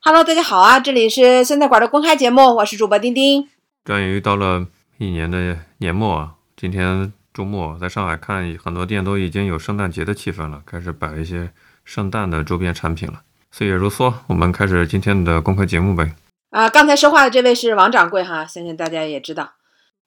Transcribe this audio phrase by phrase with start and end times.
[0.00, 0.78] Hello，大家好啊！
[0.78, 3.48] 这里是酸菜馆的公开节目，我是主播丁丁。
[3.84, 4.64] 终于到了
[4.96, 11.50] 一年的年末啊，今天周末在上海看很多店都已经有圣诞节的气氛了，开始摆一些
[11.84, 13.22] 圣诞的周边产品了。
[13.50, 16.14] 岁月如梭，我们开始今天的公开节目呗。
[16.50, 19.54] 啊，刚才说话的这位是王掌柜哈，相信大家也知道。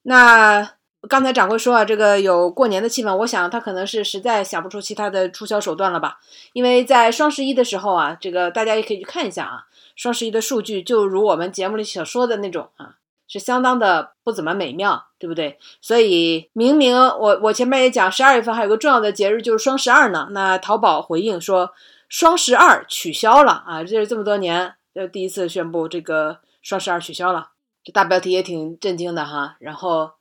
[0.04, 0.72] 那
[1.10, 6.20] 刚才掌柜说啊，这个有过年的气氛，我想他可能是实在想不出其他的促销手段了吧？
[6.54, 9.66] 因为在双十一的时候啊，这个大家也可以去看一下啊，
[9.96, 12.98] 双十一的数据就如我们节目里所说的那种啊，
[13.28, 15.58] 是相当的不怎么美妙，对不对？
[15.82, 21.72] 所以明明我我前面也讲，十二月份还有个重要的节日就是双十二呢，那淘宝回应说
[22.10, 27.50] 双十二取消了啊，这是这么多年呃第一次宣布这个双十二取消了，
[27.84, 30.12] 这大标题也挺震惊的哈，然后。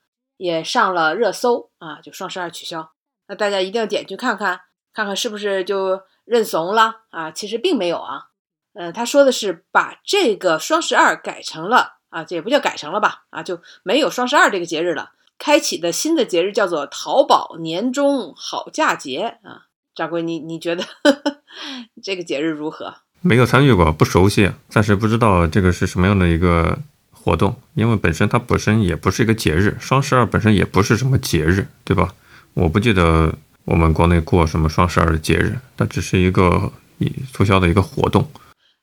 [0.41, 2.93] 也上了热搜啊，就双十二取消，
[3.29, 4.63] 那大家一定要点去看看，
[4.95, 7.31] 看看是不是就认怂了啊？
[7.31, 8.29] 其实并没有啊，
[8.73, 19.67] 嗯，他说的是把这个双十二改成了啊，这也不叫改成了吧啊，就没有双十二这个节日了，开启的新的节日叫做淘宝年终好价节啊。
[19.95, 20.83] 掌柜，你你觉得
[22.03, 22.95] 这个节日如何？
[23.21, 26.79] 没有参与过，不熟悉，暂时不知道这个是什么样的一个。
[27.23, 32.15] 活动，因为本身它本身也不是一个节日，双十二本身也不是什么节日，对吧？
[32.55, 33.33] 我不记得
[33.67, 36.73] 我们国内过什么双十二的节日，它只是一个
[37.33, 38.27] 促销的一个活动。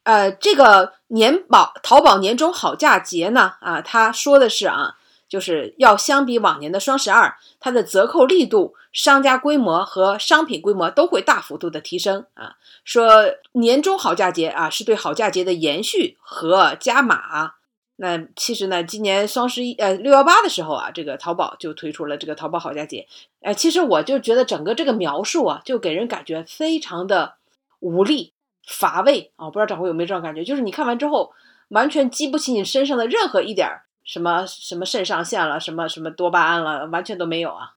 [0.04, 4.96] 呃，这个年宝淘宝年终好价节呢，啊，他说的是啊，
[5.28, 12.56] 就是要相比往年的双十二，它的折扣力度、商家规模和商品规模都会大幅度的提升啊。
[12.86, 17.56] 说年终好价节啊，是对好价节的延续和加码。
[18.00, 23.08] 那其实呢，今年双十一，呃，六幺八的时候啊，这个淘宝就推出了这个淘宝好价节。
[23.42, 27.34] 哎，其实我就觉得整个这个描述啊，就给人感觉非常的
[27.80, 28.34] 无力、
[28.68, 29.50] 乏味啊。
[29.50, 30.44] 不知道掌柜有没有这种感觉？
[30.44, 31.34] 就是你看完之后，
[31.70, 33.68] 完全激不起你身上的任何一点
[34.04, 37.74] 什么什么肾上腺了，什么什么多巴胺了，完全都没有啊。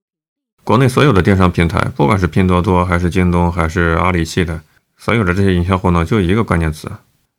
[0.64, 4.61] 国内所有的电商平台，不管是拼多多还是京东还是阿里系的，
[4.98, 6.92] 所有的这些营销活动，就一个关键词：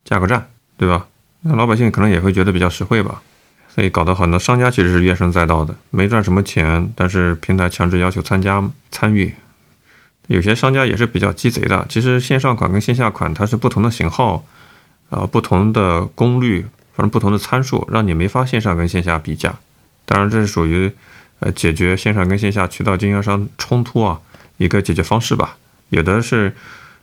[0.04, 1.08] 价格战，对吧？
[1.44, 3.22] 那老百姓可能也会觉得比较实惠吧，
[3.68, 9.34] 所以搞得很多商家其实是怨声载道的，没赚什么钱，但是平台强制要求参加参与，
[10.28, 11.84] 有些商家也是比较鸡贼的。
[11.90, 14.46] 其实线上款跟线下款它是不同的型号，
[15.10, 16.62] 呃，不同的功率，
[16.94, 19.56] 反正不同的参数，让你没法线上跟线下比价。
[20.06, 20.92] 当然这是属于
[21.40, 24.20] 呃解决线上跟线下渠道经销商冲突啊
[24.58, 25.58] 一个解决方式吧。
[25.90, 26.54] 有的是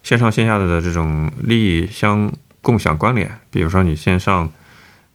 [0.05, 2.33] 线上线下的这种利益相。
[2.61, 4.51] 共享关联，比如说你线上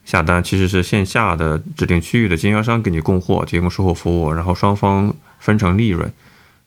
[0.05, 6.11] 下单，其实是线下的指定区域的经销商给你供货，提供售后服务，然后双方分成利润。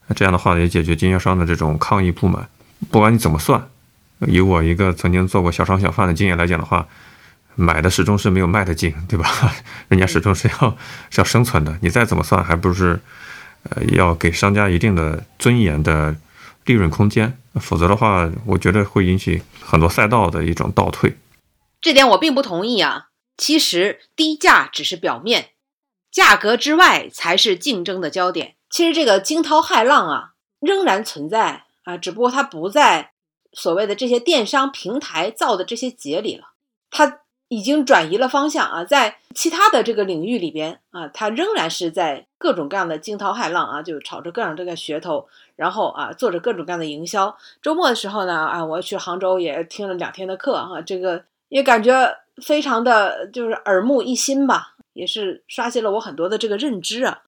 [0.06, 2.48] 那这样的话也解决经销商的这种抗议不满。
[2.91, 3.69] 不管你怎么算，
[4.20, 6.87] 以我一个曾经做过小商小贩的经验来讲的话，
[7.54, 9.28] 买的始终是没有卖的劲，对吧？
[9.88, 10.76] 人家始终是要
[11.10, 11.76] 是要生存的。
[11.81, 13.00] 你再怎么算，还不是
[13.70, 16.14] 呃要给商家一定的尊严的。
[16.66, 21.16] 利润空间，否则的话，我觉得会引起很多赛道的一种倒退。
[21.81, 23.09] 这点我并不同意啊。
[23.38, 25.50] 其实低价只是表面，
[26.10, 28.56] 价格之外才是竞争的焦点。
[28.69, 33.12] 其实这个惊涛骇浪啊，仍然存在啊，只不过它不在
[33.53, 36.53] 所谓的这些电商平台造的这些节里了，
[36.91, 37.21] 它。
[37.49, 47.37] 已经转移了方向啊，在其他的这个领域里边啊，它仍然是在各种各样的惊涛骇浪啊，就炒着各种各样的噱头，然后啊，做着各种各样的营销。
[47.62, 57.23] 周末的时候呢，啊，我去杭州也听了两天的课哈，这个也感觉非常的就是耳目一新吧，也是刷新了我很多的这个认知啊。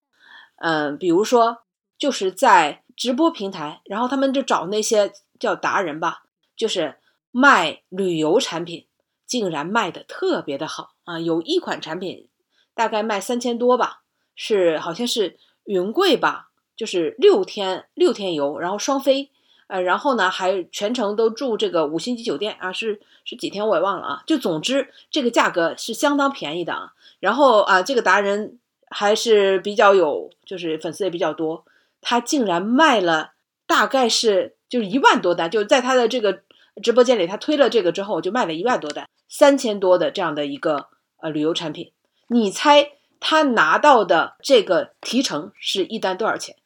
[0.57, 1.59] 嗯，比如说
[1.97, 6.25] 就是在直播平台，然后他们就找那些叫达人吧，
[6.57, 6.97] 就是
[7.31, 8.87] 卖旅游产品。
[9.28, 11.21] 竟然卖的特别的好啊！
[11.21, 12.28] 有一款产品
[12.75, 14.00] 大概卖三千多吧，
[14.34, 19.31] 是好像是云贵吧，就是六天六天游，然后双飞，
[19.66, 24.22] 呃，然后呢还全程都住这个五星级酒店啊，是是几天我也忘了啊。
[24.27, 26.95] 就总之这个价格是相当便宜的啊。
[27.21, 28.59] 然后啊，这个达人
[28.89, 31.66] 还是比较有，就是粉丝也比较多，
[32.01, 33.33] 他竟然卖了
[33.66, 36.41] 大概是就是一万多单，就在他的这个。
[36.83, 40.89] 直播间里，他推了这个之后，就卖了一万多单，三千多的这样的一个
[41.21, 41.92] 呃旅游产品。
[42.28, 42.91] 你猜
[43.21, 46.57] 他拿到的这个提成是一单多少钱？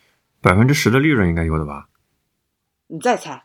[0.40, 1.86] 百分之十的利润应该有的吧？
[2.88, 3.44] 你再猜，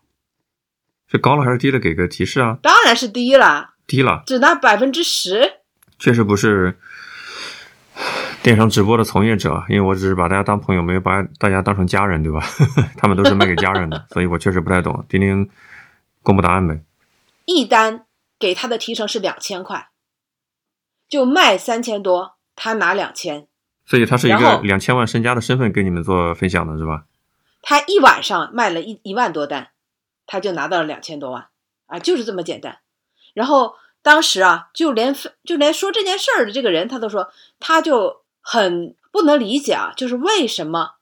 [1.07, 1.79] 是高了还是低了？
[1.79, 2.57] 给个提示啊！
[2.61, 5.59] 当然是低了，低了，只拿百分之十。
[5.99, 6.77] 确实不是
[8.43, 12.43] 电商直播的从业者，因为我只是把大家当朋友，没有把大家当成家人，对吧？
[12.97, 15.05] 他们都是卖给家人的，所以我确实不太懂。
[15.07, 15.49] 丁丁。
[16.27, 16.81] 公布答案呗。
[17.45, 18.05] 一单
[18.37, 19.89] 给他的提成是两千块，
[21.07, 23.47] 就卖三千多，他拿两千。
[23.85, 27.05] 所以他是一个两千万身家的身份给你们做分享的是吧？
[27.61, 29.69] 他一晚上卖了一一万多单，
[30.25, 31.47] 他就拿到了两千多万
[31.85, 32.79] 啊，就是这么简单。
[33.33, 37.31] 然后当时啊，就连分就连说这件事儿的这个人，他都说
[37.61, 40.95] 他就很不能理解啊，就是为什么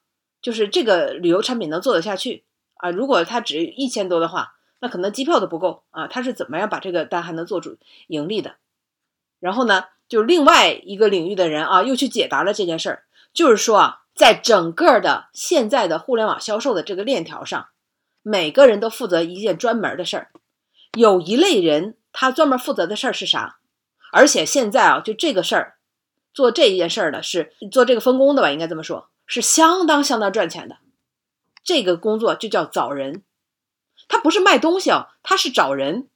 [0.44, 2.44] 就是这个旅游产品能做得下去
[2.75, 2.92] 啊？
[2.92, 6.07] 如果他只一千多的话，那可能机票都不够啊。
[6.07, 7.77] 他是怎么样把这个单还能做主
[8.07, 8.56] 盈利的？
[9.39, 17.68] 然后呢，就另外一个领域的人啊，又去解答了这件事儿，就是说啊，在整个的现在的互联网销售的这个链条上，
[18.24, 20.31] 每个人都负责一件专门的事儿。
[20.98, 23.57] 有一类人，他专门负责的事儿是啥？
[24.13, 25.75] 而且现在啊，就这个事儿，
[26.33, 30.77] 做这一件事儿的是做这个分工的吧，应该这么说，是相当相当赚钱的。
[31.66, 33.25] 这个工作就叫找人，
[34.07, 36.07] 他不是卖东西啊，他是找人，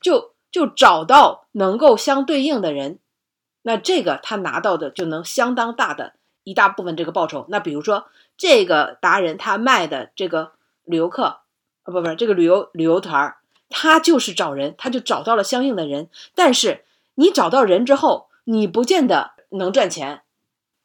[0.00, 2.98] 就就找到能够相对应的人，
[3.62, 7.46] 那这个他拿到的就能相当大的一大部分这个报酬。
[7.48, 8.06] 那比如说
[8.36, 10.52] 这个达人他卖的这个
[10.84, 11.40] 旅游客，啊
[11.84, 16.08] 不不，这个旅游旅游团儿，他就是找人，他就找到了相应的人。
[16.34, 16.84] 但是
[17.14, 20.22] 你找到人之后，你不见得能赚钱。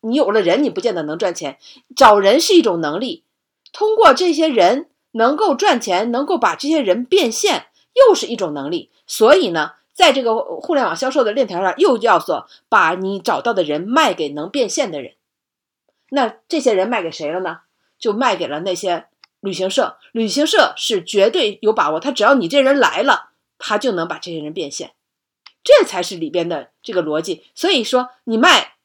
[0.01, 1.57] 你有了人，你不见得能赚钱。
[1.95, 3.23] 找人是一种能力，
[3.73, 8.91] 通过这些人能够赚钱，能够把这些人变现，又是一种能力。
[9.05, 15.13] 所以呢，在这个互联网销售的链条上，又叫做把你找到的人卖给能变现的人。
[16.09, 17.61] 那这些人卖给谁了呢？
[17.99, 19.07] 就卖给了那些
[19.39, 19.97] 旅行社。
[20.11, 24.93] 旅行社是绝对有把握，他只要你这人来了，他就能把这些人变现。
[25.63, 27.43] 这才是里边的这个逻辑。
[27.55, 28.75] 所以说，你卖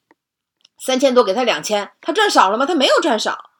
[0.78, 2.66] 三千多给他两千，他赚少了吗？
[2.66, 3.50] 他没有赚少，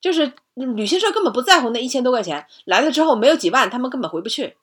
[0.00, 4.56] 就是旅行社根本不在乎那一千多块钱，来了之后没有几万，他们根本回不去。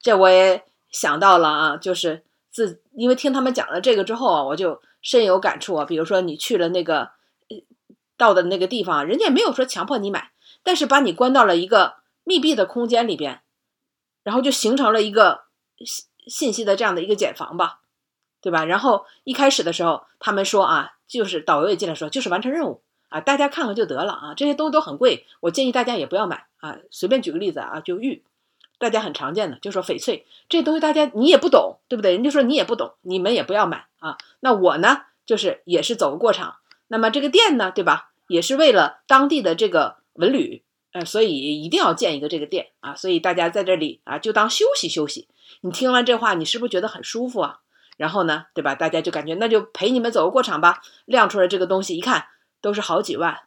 [0.00, 5.84] 这我也想到了啊，就是自因为听他们讲了这个之后啊，我就深有感触啊。
[5.84, 7.12] 比如说你去了那个
[8.16, 10.32] 到的那个地方，人家也没有说强迫你买，
[10.62, 11.94] 但是把你关到了一个
[12.24, 13.40] 密闭的空间里边，
[14.22, 15.44] 然后就形成了一个
[15.78, 17.80] 信信息的这样的一个茧房吧，
[18.40, 18.64] 对吧？
[18.64, 22.82] 然后一开始的时候，他们说啊，就是导游也进来说，就是完成任务
[23.12, 26.78] 啊，大家看看就得了啊，这些东西都很贵，我建议大家也不要买啊。
[26.90, 28.22] 随便举个例子啊，就玉。
[28.78, 32.14] 大家很常见的，就说翡翠这东西，大家你也不懂，对不对？
[32.14, 34.18] 人家说你也不懂，你们也不要买啊。
[34.40, 36.56] 那我呢，就是也是走个过场。
[36.88, 38.10] 那么这个店呢，对吧？
[38.26, 42.94] 也是为了当地的这个文旅，呃，所以一定要建一个这个店啊。
[42.96, 45.28] 所以大家在这里啊，就当休息休息。
[45.60, 47.60] 你听完这话，你是不是觉得很舒服啊？
[47.96, 48.74] 然后呢，对吧？
[48.74, 50.82] 大家就感觉那就陪你们走个过场吧。
[51.04, 52.24] 亮出来这个东西，一看
[52.62, 53.42] 都是好几万，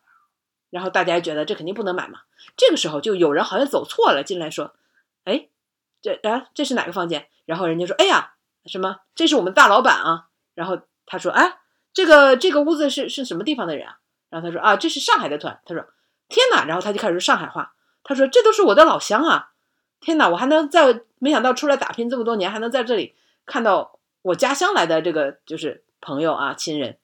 [0.69, 2.19] 然后大家觉得这肯定不能买嘛。
[2.55, 4.75] 这个时候就有人好像走错了，进来说。
[5.23, 5.47] 哎，
[6.03, 7.27] 这啊，这是哪个房间？
[7.45, 8.35] 然后人家说，哎呀，
[8.67, 8.99] 什么？
[9.15, 10.27] 这是我们大老板啊。
[10.53, 11.57] 然后他说，哎，
[11.93, 13.97] 这个这个屋子是是什么地方的人啊？
[14.29, 15.59] 然后他说，啊，这是上海的团。
[15.65, 15.83] 他说，
[16.27, 16.65] 天哪！
[16.65, 17.73] 然后他就开始说上海话。
[18.03, 19.53] 他说，这都是我的老乡啊！
[19.99, 23.15] 天哪，我还能在没想到出来打拼这么多年，还能在这里
[23.47, 26.99] 看到我家乡来的这个就是朋友啊亲人。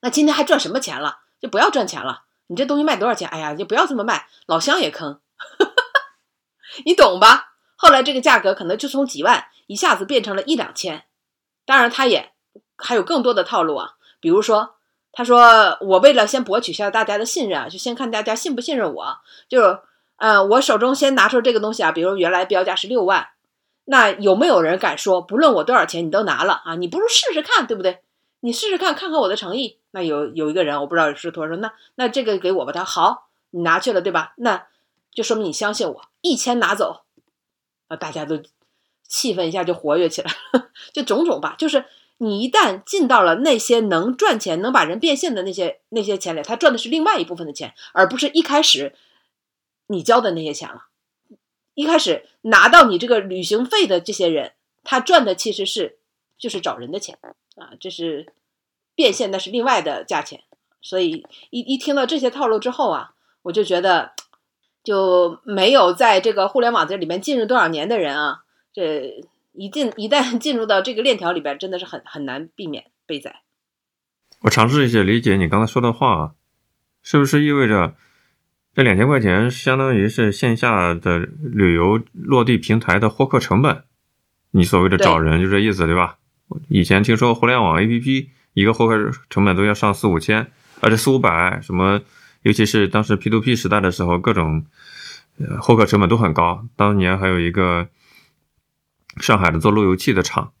[0.00, 1.20] 那今天还赚什么钱了？
[1.42, 2.22] 就不要赚钱了。
[2.46, 3.28] 你这东西卖多少钱？
[3.28, 5.20] 哎呀，就不要这么卖，老乡也坑，
[6.86, 7.54] 你懂吧？
[7.76, 11.04] 后来这个价格可能就从几万一下子变成了一两千，
[11.66, 12.32] 当然他也
[12.76, 14.76] 还有更多的套路啊，比如说
[15.10, 19.18] 他说我为了先博取下大家的信任啊，就先看大家信不信任我，
[19.48, 19.78] 就是
[20.16, 23.30] 呃我手中先拿出这个东西啊，比如原来标价是六万，
[23.86, 26.76] 那有没有人敢说不论我多少钱你都拿了啊？
[26.76, 28.02] 你不如试试看，对不对？
[28.40, 29.78] 你试试看看看我的诚意。
[29.92, 34.34] 那有有一个人我不知道是托说那那这个给我吧，他好你拿去了对吧？
[34.36, 34.66] 那
[35.12, 37.04] 就说明你相信我，一千拿走。
[37.88, 38.42] 啊，大家都
[39.06, 40.32] 气氛一下就活跃起来，
[40.94, 41.54] 就种种吧。
[41.58, 41.84] 就是
[42.16, 48.94] 你一旦进到了那些能赚钱、能把人变现的那些那些钱里，他赚的是另外一部分的钱，而不是一开始
[49.88, 50.86] 你交的那些钱了。
[51.74, 55.98] 一开始拿到你这个旅行费的这些人，他赚的其实是
[56.38, 57.18] 就是找人的钱
[57.56, 58.32] 啊，这是
[59.02, 60.40] 变现，那是另外的价钱。
[60.80, 63.10] 所以一一听到这些套路之后啊，
[63.42, 64.12] 我就觉得。
[64.84, 68.40] 就没有在这个互联网这里面进入多少年的人啊，
[68.72, 73.42] 这一进一旦 进入到这个链条里边，真的是很很难避免被宰。
[74.40, 76.32] 我尝试一下理解你刚才说的话啊，
[77.00, 77.94] 是不是意味着
[78.74, 83.84] 这两千块钱相当于是线下的旅游落地平台的获客成本？
[84.50, 86.18] 你所谓的找人就这意思对吧？
[86.68, 92.00] 以前听说互联网 APP 一个获客成本都要上四五千，而且四五百什么。
[92.42, 94.66] 尤其是当时 P to P 时代的时候，各种
[95.38, 96.66] 呃获客成本都很高。
[96.74, 97.86] 当年还有一个
[99.18, 100.52] 上海的做路由器的厂，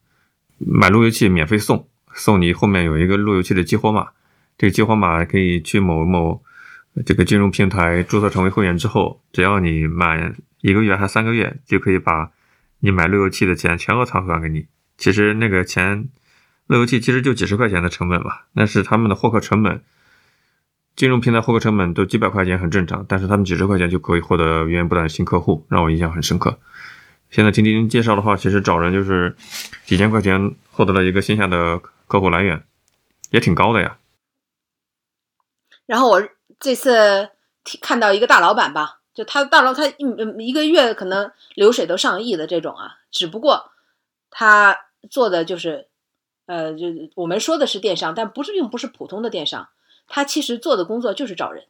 [0.58, 4.10] 买路由器免费送，送你后面有一个路由器的激活码，
[4.56, 6.40] 这个激活码可以去某某
[7.04, 12.30] 这个金融平台注册成为会员之后，只要你满一个月还三个月，就可以把
[12.78, 14.66] 你买路由器的钱全额偿还给你。
[14.96, 16.08] 其实那个钱，
[16.72, 19.82] 路由器其实就几十块钱的成本吧，那是他们的获客成本。
[20.94, 26.58] 金融平台获客成本都几百块钱很正常，但是他们几十块钱就可以获得源源不断的新客户，让我印象很深刻。
[27.30, 29.34] 现在听听介绍的话，其实找人就是
[29.86, 32.62] 几千块钱获得了一个线下的客户来源，
[33.30, 33.96] 也挺高的呀。
[35.86, 36.22] 然后我
[36.60, 37.30] 这次
[37.80, 39.96] 看到一个大老板吧，就他大老他一
[40.38, 43.72] 一个月可能流水都上亿的这种啊，只不过
[44.30, 44.76] 他
[45.10, 45.88] 做的就是，
[46.52, 49.70] 呃，就我们说的是电商，但不是并不是普通的电商。
[50.06, 51.64] 他其实做的工作就是找人。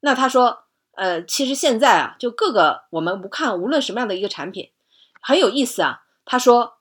[0.00, 4.72] 那他说，呃，其实现在啊，就各个我们不看，无论什么样的一个产品，
[5.22, 6.02] 很有意思啊。
[6.26, 6.76] 他说，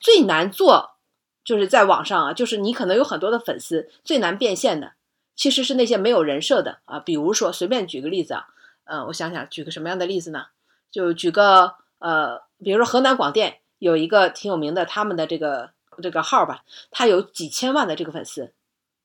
[0.00, 0.96] 最难做
[1.44, 4.94] 就是在网上啊，就是你可能有很多的粉丝，最难变现的
[5.36, 6.98] 其实是那些没有人设的啊。
[6.98, 8.46] 比如说，随便举个例子啊，
[8.82, 10.46] 嗯，我想想，举个什么样的例子呢？
[10.90, 15.70] 就举个呃，比如说河南广电有一个挺有名的，他们的这个
[16.02, 18.52] 这个号吧，他有几千万的这个粉丝。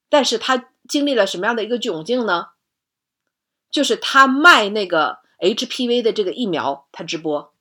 [0.10, 2.48] 但是他经历了什么样的一个窘境呢？
[3.70, 7.54] 就是他卖那个 HPV 的这个疫苗，他直播，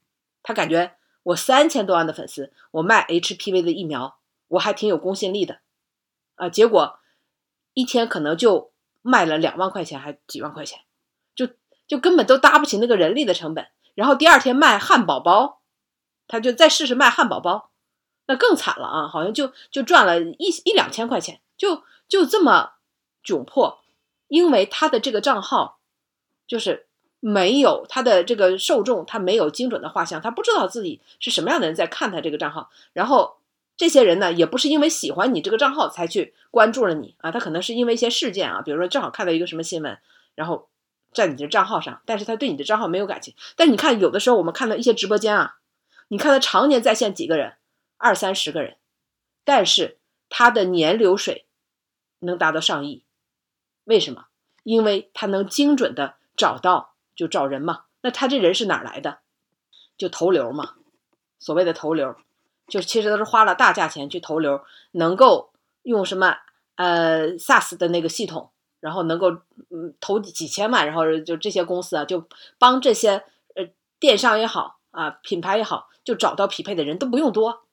[0.43, 5.59] 他感觉我三千多万的粉丝，我卖 HPV 的疫苗，我还挺有公信力的，
[6.37, 7.01] 啊，结果
[7.75, 8.71] 一天可能就
[9.03, 10.81] 卖了两万块钱，还几万块钱，
[11.35, 11.49] 就
[11.89, 13.67] 就根本都搭不起那个人力的成本。
[13.97, 15.61] 然后第二天卖汉堡包，
[16.29, 17.71] 他就再试试卖汉堡包，
[18.27, 21.83] 那更惨了啊，好像就就赚了一一两千块钱，就。
[22.09, 22.75] 就这么
[23.25, 23.81] 窘迫，
[24.29, 25.81] 因为他的这个账号
[26.47, 26.87] 就是
[27.19, 32.71] 没有他的这个受众，他没有精准的画像，他不知道自己是什么样的人在看他这个账号。
[32.93, 33.39] 然后
[33.77, 39.99] 这些人呢，也不是因为喜欢你这个账号才去关注了你啊，他可能是因为一些事件啊，比如说正好看到一个什么新闻，
[40.37, 40.69] 然后
[41.13, 43.35] 在你的账号上，但是他对你的账号没有感情。
[43.57, 45.57] 但你看，有的时候我们看到一些直播间啊，
[46.07, 47.55] 你看他常年在线几个人，
[47.97, 48.77] 二三十个人，
[49.45, 49.99] 但是
[50.29, 51.45] 他的年流水。
[52.21, 53.05] 能达到上亿，
[53.85, 54.29] 为什么？
[54.63, 57.85] 因为他能精准的找到，就找人嘛。
[58.01, 59.19] 那他这人是哪来的？
[59.99, 60.77] 就投流嘛。
[61.39, 62.17] 所谓的投流，
[62.67, 66.39] 就其实都是花了大价钱去投流，能够用什么
[66.77, 68.51] 呃 SaaS 的那个系统，
[68.81, 69.31] 然后能够
[69.69, 72.27] 嗯投几千万，然后就这些公司啊，就
[72.59, 73.25] 帮这些
[73.55, 73.69] 呃
[74.01, 77.66] 电商也好啊，品牌也好，就找到匹配的人都不用多。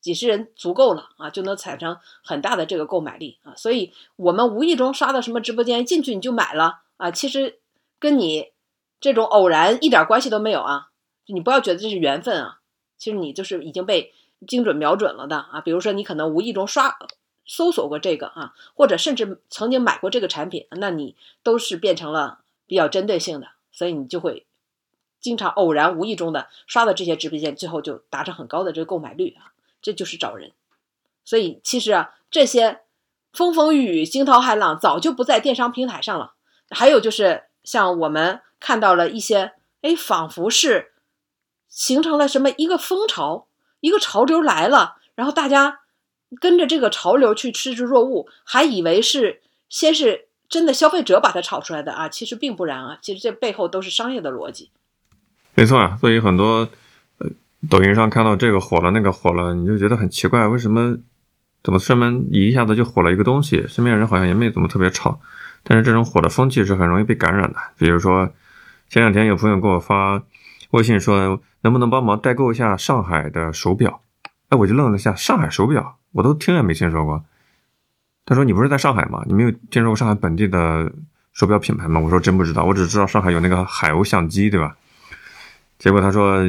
[0.00, 7.58] 几十人足够了啊，就能产生很大的这个购买力啊，所以我们无意中刷到什么直播间进去你就买了啊，其实
[7.98, 8.52] 跟你
[9.00, 10.88] 这种偶然一点关系都没有啊，
[11.26, 12.60] 你不要觉得这是缘分啊，
[12.96, 14.12] 其实你就是已经被
[14.48, 16.98] 精准瞄准了的啊，比如说你可能无意中刷
[17.44, 24.46] 搜索过这个啊，或者甚至曾经买过这个产品，那你都是变成了比较针对性的，所以你就会
[25.20, 29.52] 经常偶然无意中的刷到这些直播间，最后就达成很高的这个购买率啊。
[29.82, 30.52] 这就是找人，
[31.24, 32.80] 所以其实啊，这些
[33.32, 36.34] 风风雨雨、惊涛骇浪早就不在电商平台上了。
[36.68, 40.92] 还有就是，像我们看到了一些，哎，仿佛是
[41.68, 43.46] 形成了什么一个风潮，
[43.80, 45.80] 一个潮流来了，然后大家
[46.40, 54.70] 跟着这个潮流去趋之若鹜，还以为是先是真的消费者把它炒出来的啊，其实并不然啊，其实这背后都是商业的逻辑。
[55.54, 56.68] 没错啊，所以很多。
[57.68, 60.96] 抖音上看到这个火了，那个火了，你就觉得很奇怪，为什么
[61.62, 63.66] 怎么专门一下子就火了一个东西？
[63.68, 65.20] 身边人好像也没怎么特别吵，
[65.62, 67.58] 但是这种火的风气是很容易被感染的。
[67.76, 68.32] 比如说
[68.88, 70.22] 前两天有朋友给我发
[70.70, 74.00] 微信说，能不能帮忙代购一下上海的手表？
[74.48, 77.22] 哎，我就愣了一下，上海手表我都听也没听说过。
[78.24, 79.22] 他说你不是在上海吗？
[79.26, 80.90] 你没有听说过上海本地的
[81.34, 82.00] 手表品牌吗？
[82.00, 84.74] 我说真不知道，我只知道上海有那个海鸥相机，对吧？
[85.78, 86.42] 结果他说。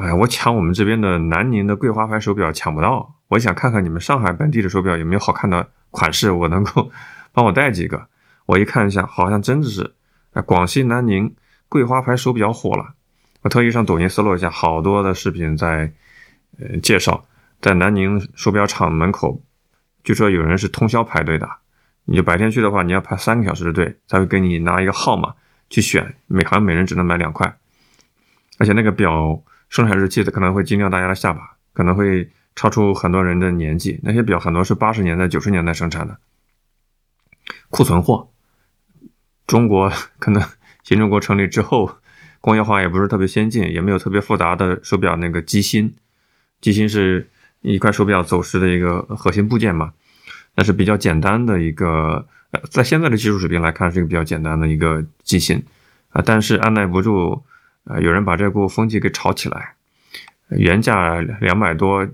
[0.00, 6.90] 哎，我抢我们这边的南宁的桂花牌手表抢不到，我想看看你们上海本地的手表有没有好看的款式，我能够
[7.32, 8.08] 帮我带几个。
[8.46, 9.94] 我一看一下，好像真的是，
[10.32, 11.34] 哎，广西南宁
[11.68, 12.94] 桂花牌手表火了。
[13.42, 15.92] 我特意上抖音搜了一下，好多的视频在，
[16.58, 17.26] 呃，介绍
[17.60, 19.42] 在南宁手表厂门口，
[20.02, 21.48] 据说有人是通宵排队的。
[22.06, 25.34] 你就白天去的话，你要排三个小时的队，才会给你拿一个号码
[25.68, 27.58] 去选，每行每人只能买两块，
[28.58, 29.42] 而且那个表。
[29.70, 33.98] 生产日期的可能会惊掉大家的下巴，可能会超出很多人的年纪。
[34.02, 36.18] 那些表很多是八十年代、九十年代生产的，
[37.70, 38.28] 库存货。
[39.46, 40.42] 中国可能
[40.84, 41.98] 新中国成立之后，
[42.40, 45.94] 工业化也不是特别先进，也没有特别复杂的手表那个机芯，
[46.60, 49.92] 机芯是一块手表走时的一个核心部件嘛，
[50.56, 55.62] 那是比较简单的一个，呃，在现在的技术水平来看是一个比较简单的一个机芯
[56.10, 57.42] 啊，但是按耐不住，
[57.84, 59.74] 呃，有人把这股风气给炒起来，
[60.48, 62.06] 原价两百多，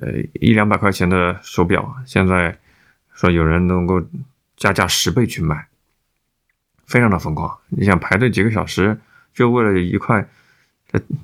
[0.00, 2.58] 呃，一两百块钱的手表，现在
[3.14, 4.02] 说有人能够
[4.56, 5.68] 加价十倍去卖，
[6.86, 9.00] 非常的疯狂，你想排队几个小时，
[9.32, 10.28] 就为了一块。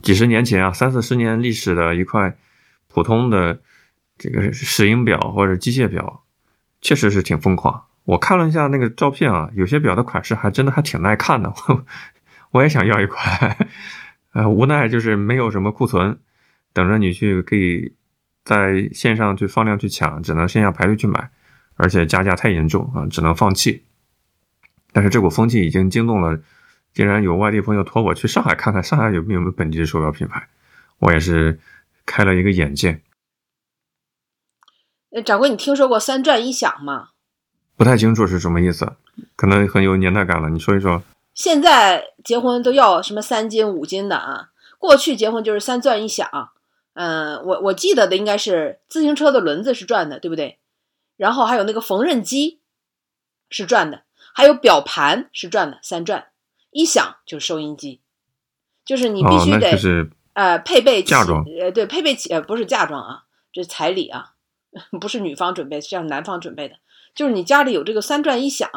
[0.00, 2.36] 几十年前啊，三四十年历史的一块
[2.86, 3.58] 普通的
[4.16, 6.22] 这个石英表或者机械表，
[6.80, 7.82] 确实是挺疯狂。
[8.04, 11.52] 我看了一下那个照片啊，有些表的款式还真的还挺耐看的，
[12.50, 13.56] 我也想要一块。
[14.32, 16.18] 呃，无奈就是没有什么库存，
[16.72, 17.94] 等着你去可以
[18.44, 21.30] 在线上去放量去抢，只能线下排队去买，
[21.76, 23.84] 而且加价太严重啊，只能放弃。
[24.92, 26.40] 但是这股风气已经惊动了。
[26.92, 30.48] 竟然有外地朋友托我去上海看看，上海有没有本地的手表品牌，
[30.98, 31.60] 我也是
[32.06, 33.02] 开了一个眼界。
[35.10, 37.10] 呃，掌柜，你听说过三转一响吗？
[37.76, 38.96] 不太清楚是什么意思，
[39.36, 40.48] 可能很有年代感了。
[40.48, 41.02] 你说一说。
[41.36, 44.48] 现在结婚都要什么三金五金的啊？
[44.78, 46.28] 过去结婚就是三转一响。
[46.94, 50.58] 嗯，我我记得的应该是自行车的轮子是转的，对不对？
[51.18, 52.60] 然后还有那个缝纫机
[53.50, 56.28] 是转的，还有表盘是转的，三转。
[56.70, 58.00] 一响就是收音机，
[58.84, 59.78] 就是你必须得
[60.32, 64.32] 呃配备嫁妆，呃对配备起呃不是嫁妆啊，这是彩礼啊，
[65.00, 66.76] 不是女方准备，是让男方准备的。
[67.14, 68.70] 就是你家里有这个三转一响，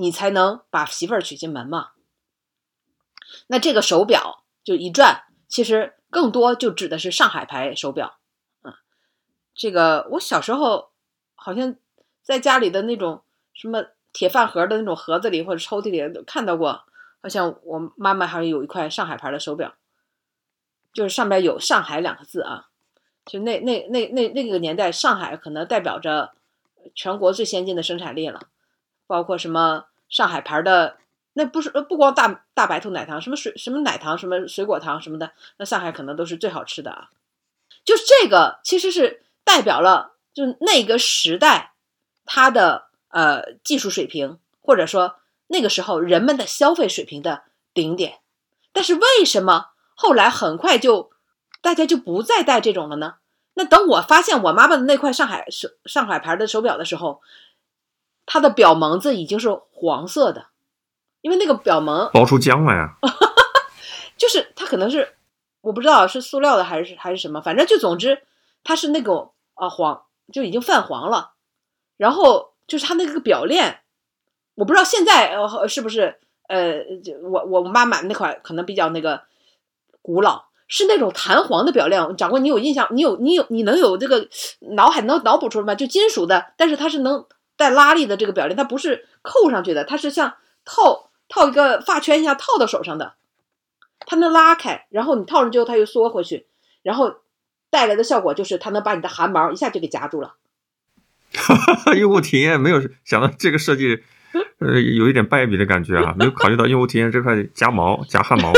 [0.00, 1.90] 你才能把媳妇儿娶进门嘛。
[3.46, 8.18] 那这个手表就一转，其实更多就指的是上海牌手表。
[8.62, 8.74] 嗯，
[9.54, 10.90] 这个我小时候
[11.34, 11.76] 好像
[12.22, 16.84] 在家里的那种什么铁饭盒的那种盒子里或者抽屉里看到过。
[17.22, 19.74] 好像我妈妈还有一块上海牌的手表，
[20.94, 22.70] 就是上面有“上海”两个字啊。
[23.26, 26.32] 就那那那那那个年代，上海可能代表着
[26.94, 28.40] 全国最先进的生产力了，
[29.10, 30.98] 包括什么上海牌的，
[31.32, 37.10] 那不是不光大大白兔奶糖，什么水什么奶糖，什么水果糖什么的，那上海可能都是最好吃的啊。
[37.84, 41.72] 就是这个其实是代表了，就那个时代
[42.24, 45.16] 它的呃技术水平，或者说。
[45.52, 47.42] 那个时候人们的消费水平的
[47.74, 48.20] 顶点，
[48.72, 51.10] 但是为什么后来很快就
[51.60, 53.14] 大家就不再戴这种了呢？
[53.54, 57.20] 那等我发现我妈妈的那块上海手上海牌的手表的时候，
[58.26, 60.46] 它的表蒙子已经是黄色的，
[61.20, 62.94] 因为那个表蒙包出浆来呀，
[64.16, 65.16] 就是它可能是
[65.60, 68.22] 我不知道是塑料的还是还是什么，反正就总之
[68.64, 70.02] 它是那种啊黄
[70.32, 71.32] 就已经泛黄了，
[71.96, 73.80] 然后就是它那个表链。
[74.54, 76.80] 我不知道现在呃是不是呃，
[77.22, 79.22] 我我妈买的那款可能比较那个
[80.02, 82.16] 古老，是那种弹簧的表链。
[82.16, 82.86] 掌柜，你有印象？
[82.90, 84.28] 你有你有你能有这个
[84.76, 85.74] 脑海能脑补出来吗？
[85.74, 87.24] 就金属的，但是它是能
[87.60, 93.16] 带拉力的这个表链，它不是扣上去的，它是像套套一个发圈一样套到手上的，
[94.06, 96.46] 它能拉开，然后你套上之后它又缩回去，
[96.82, 97.16] 然后
[97.68, 100.36] 带来的效果就是它能把你的汗毛一下就给夹住了。
[101.34, 104.02] 哈哈用户体验没有想到这个设计。
[104.60, 108.52] 呃，有一点败笔的感觉啊，没有考虑到用户体验这块夹毛夹汗毛。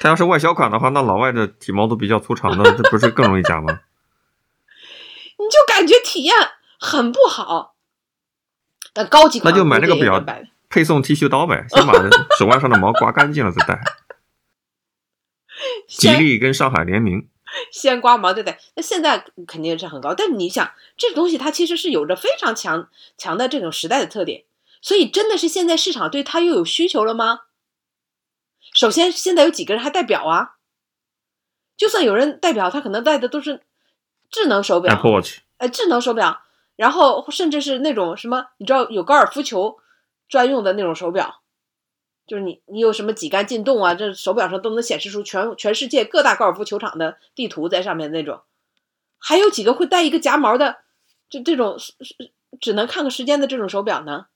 [0.00, 3.80] 它要是外销款的话，那老外的体毛都比较粗长的，这不是更容易夹吗？
[5.38, 6.34] 你就感觉体验
[6.78, 7.76] 很不好。
[8.94, 10.22] 那高级那就买那个表，
[10.68, 11.92] 配送剃须刀呗，先把
[12.38, 13.80] 手腕上的毛刮干净了再戴。
[15.86, 17.28] 吉利跟上海联名，
[17.70, 18.58] 先刮毛再戴。
[18.74, 24.44] 那现在肯定是很高，但你想，这个东西它其实是有着非常强强的这种时代的特点。
[24.80, 27.40] 所以，真的是现在市场对它又有需求了吗？
[28.72, 30.56] 首先，现在有几个人还戴表啊？
[31.76, 33.62] 就算有人戴表，他可能戴的都是
[34.30, 36.42] 智能手表，Apple Watch，哎，智能手表，
[36.80, 39.76] 然后甚至是那种什么，你知道有高尔夫球
[40.30, 41.42] 专用的那种手表，
[42.26, 48.40] 就是你你有什么几杆进洞啊，这手表上都能显示出全全世界各大高尔夫球场的地图在上面那种。
[49.18, 50.78] 还有几个会带一个夹毛的，
[51.28, 51.76] 这这种
[52.62, 54.28] 只能看个时间的这种手表呢？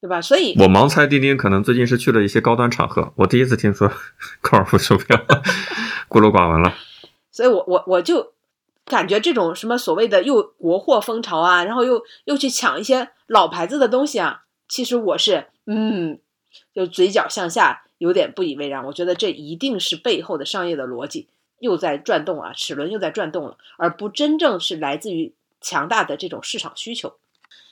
[0.00, 0.20] 对吧？
[0.20, 3.12] 所以，我盲猜丁丁可能最近是去了一些高端场合。
[3.18, 3.88] 我第一次听说
[4.42, 5.16] 高尔夫手表，
[6.08, 6.74] 孤陋寡闻了。
[7.30, 8.33] 所以我我我就
[8.84, 16.18] 感觉这种什么所谓的又国货风潮啊，然后又又去抢一些老牌子的东西啊，其实我是嗯，
[16.74, 18.84] 就嘴角向下，有点不以为然。
[18.86, 27.14] 我觉得这一定是背后的商业的逻辑又在转动啊，齿轮又在转动了，而不真正是来自于强大的这种市场需求。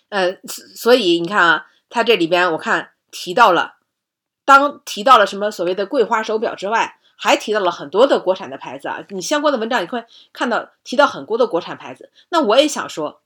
[0.09, 1.67] 呃，所以你看啊。
[1.95, 3.75] 它这里边我看提到了，
[4.47, 12.11] 当提到了什么所谓的桂花手表之外，还提到了很多的国产的牌子啊，你相关的文章你会看到提到很多的国产牌子。
[12.31, 13.21] 那我也想说，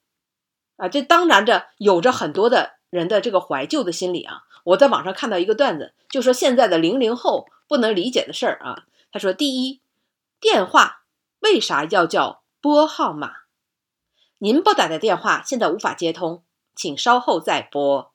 [0.77, 4.43] 啊，这当然着有着很多的人的这个怀旧的心理啊。
[4.65, 8.85] 我在网上看到一个段子，就说现在的零零后不能理解的事儿啊。
[9.11, 9.81] 他说，第一，
[10.41, 11.01] 电话
[11.41, 13.45] 为啥要叫拨号码？
[14.37, 16.43] 您拨打的电话现在无法接通，
[16.75, 18.13] 请稍后再拨。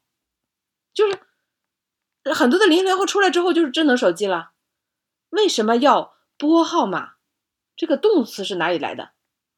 [0.93, 1.19] 就是
[2.35, 4.51] 很多的零零后出来之后就是智能手机了，
[5.31, 7.13] 为什么要拨号码？
[7.75, 9.09] 这个动词是哪里来的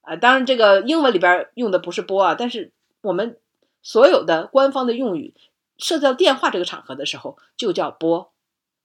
[0.02, 0.16] 啊？
[0.16, 3.38] 当然，这个英文里边用的不是拨啊，但是我们
[3.82, 5.34] 所有的官方的用语，
[5.78, 8.32] 涉及到电话这个场合的时候就叫拨。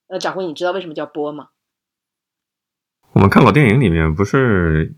[0.08, 1.48] 呃，掌柜，你知道为什么叫拨吗？
[3.12, 4.94] 我们看老电影里面不是。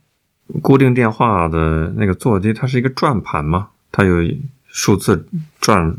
[0.64, 4.16] 固定电话的那个座机，它是一个转盘嘛，它有
[4.66, 5.28] 数字
[5.60, 5.96] 转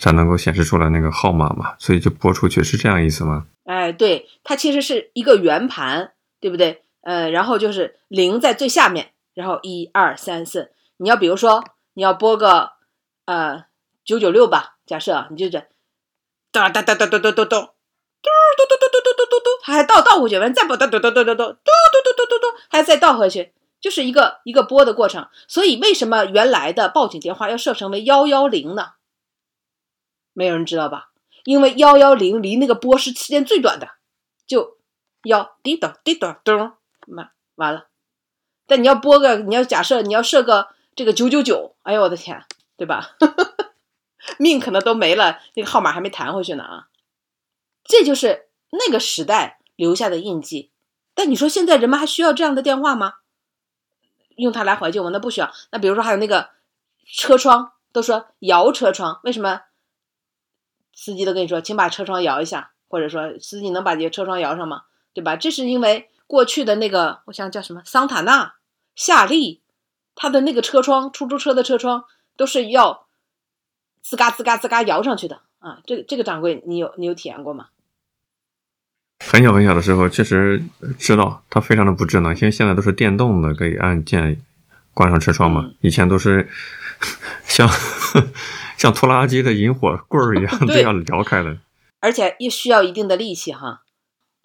[0.00, 3.46] 才能够显示出来那个号码嘛，所以就拨出去是这样意思吗？
[3.72, 6.84] 哎，对，它其实是一个圆盘，对不对？
[7.00, 12.72] 呃，然后就是零在最下面，然后一二三四，你要比如说你要拨个
[13.24, 13.64] 呃
[14.04, 15.66] 九九六吧，假设你就这
[16.50, 17.72] 哒哒哒哒哒哒哒哒。
[18.22, 23.54] 嘟嘟嘟嘟嘟嘟嘟嘟嘟，还倒倒回去，完再拨嘟嘟嘟嘟嘟嘟嘟嘟嘟嘟嘟嘟，还再倒回去。
[23.80, 28.90] 就是一个一个拨的过程，所以为什么原来的报警电话要设成为幺幺零呢？
[30.34, 31.11] 没有人知道吧？
[31.44, 33.88] 因为幺幺零离那个拨是时间最短的，
[34.46, 34.78] 就
[35.24, 36.72] 要滴咚滴咚咚，
[37.06, 37.88] 完完了。
[38.66, 42.44] 但你要拨个，你要假设你要设个这个九九九，哎呦我的天，
[42.76, 43.16] 对吧？
[44.38, 46.88] 命可能都没了，那个号码还没弹回去呢啊！
[47.84, 50.70] 这就是那个时代留下的印记。
[51.14, 53.14] 但你说现在人们还需要这样的电话吗？
[54.36, 55.10] 用它来怀旧吗？
[55.12, 55.52] 那不需要。
[55.72, 56.50] 那比如说还有那个
[57.04, 59.62] 车窗，都说摇车窗，为什么
[60.94, 64.82] 司机都跟你说，请把车窗摇一下，或者说司机能把这车窗摇上吗？
[65.14, 65.36] 对吧？
[65.36, 68.54] 这是因为过去的那个，我想叫什么桑塔纳、
[68.94, 69.60] 夏利，
[70.14, 72.04] 它的那个车窗，出租车的车窗
[72.36, 73.06] 都是要
[74.04, 75.80] 吱嘎吱嘎吱嘎摇上去的啊。
[75.86, 77.68] 这个这个掌柜，你有你有体验过吗？
[79.24, 80.62] 很小很小的时候，确实
[80.98, 84.42] 知道它非常的不智能，因为现在都是电动的，可以按键
[84.94, 85.70] 关上车窗嘛。
[85.80, 86.48] 以前都是
[87.44, 87.68] 像
[88.76, 91.58] 像拖拉机的引火棍儿一样，这样撩开的。
[92.00, 93.82] 而且也需要一定的力气哈，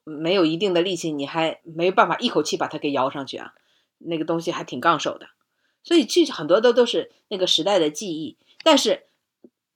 [0.04, 3.54] 没有一定的力气，你还没办法一口气把它给摇上去啊。
[4.00, 5.28] 那个东西还挺杠手的，
[5.84, 8.38] 所以这很多都都是那个时代的记忆。
[8.64, 9.04] 但是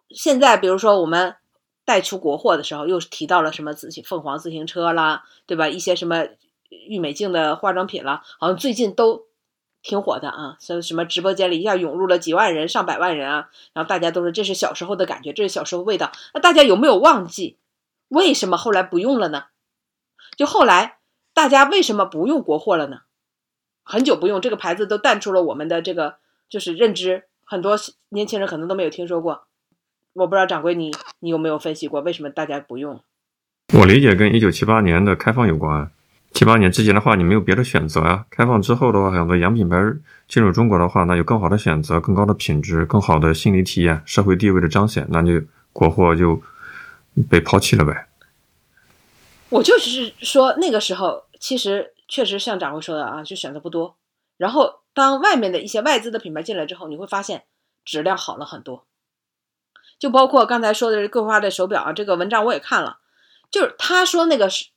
[0.10, 1.36] 现在，比如说我们。
[1.84, 5.68] 带出国货的时候，又提到了什么自行凤凰自行车啦，对吧？
[5.68, 6.28] 一些什么
[6.70, 9.26] 郁美净的化妆品啦，好像最近都
[9.82, 10.58] 挺火的啊。
[10.60, 16.12] 像什么直播间里一下涌入了几万人、上百万人啊，然后大家都说这是小时候的感觉，这是小时候味道。
[16.34, 17.58] 那大家有没有忘记
[18.10, 19.46] 为什么后来不用了呢？
[20.38, 20.98] 就后来
[21.34, 23.02] 大家为什么不用国货了呢？
[23.84, 26.18] 很久不用这个牌子都淡出了我们的这个
[26.48, 27.78] 就是认知，很多
[28.10, 29.44] 年轻人可能都没有听说过。
[30.14, 33.02] 我不知道掌柜你你有没有分析过为什么大家不用？
[33.74, 35.92] 我理解跟一九七八年的开放有关。
[36.34, 38.26] 七八年之前的话，你没有别的选择啊。
[38.30, 39.78] 开放之后的话，很多洋品牌
[40.28, 45.42] 进入中国的话，那有更好的选择、更高的品质、更好的心理体验、社会地位的彰显，那就
[45.74, 46.42] 国货就
[47.30, 48.08] 被抛弃了呗。
[49.50, 53.98] 我就是说那个时候，其实确实像掌柜说的啊，就选择不多。
[54.38, 57.44] 然后当外面的一些外资的品牌进来之后，你会发现
[57.84, 58.86] 质量好了很多。
[60.00, 63.00] 就包括刚才说的桂花的手表啊，这个文章我也看了，
[63.52, 64.70] 就是他说那个是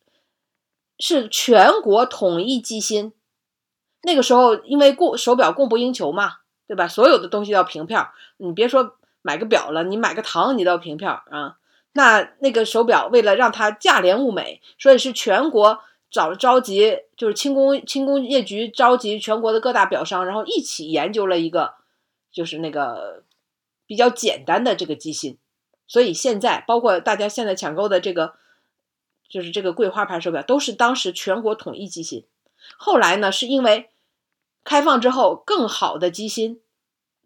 [0.99, 3.13] 是全国统一机芯，
[4.03, 6.89] 那个时候因为供手表供不应求嘛，对吧？
[6.89, 11.57] 所有的东西要凭票，你别说买个表了，你买个糖你都要凭票啊。
[11.93, 15.81] 那那个手表为了让它价廉物美，所以是全国
[16.11, 21.75] 找召集，就是轻工轻工业局召集全国的各大表商，然后一起研究了一个，
[22.33, 23.23] 就是那个。
[23.87, 25.37] 比较简单的这个机芯，
[25.87, 28.33] 所以现在包括大家现在抢购的这个，
[29.29, 32.25] 就是这个桂花牌手表，都是当时全国统一机芯。
[32.77, 33.91] 后来呢，是因为
[34.65, 36.61] 开放之后，更好的机芯、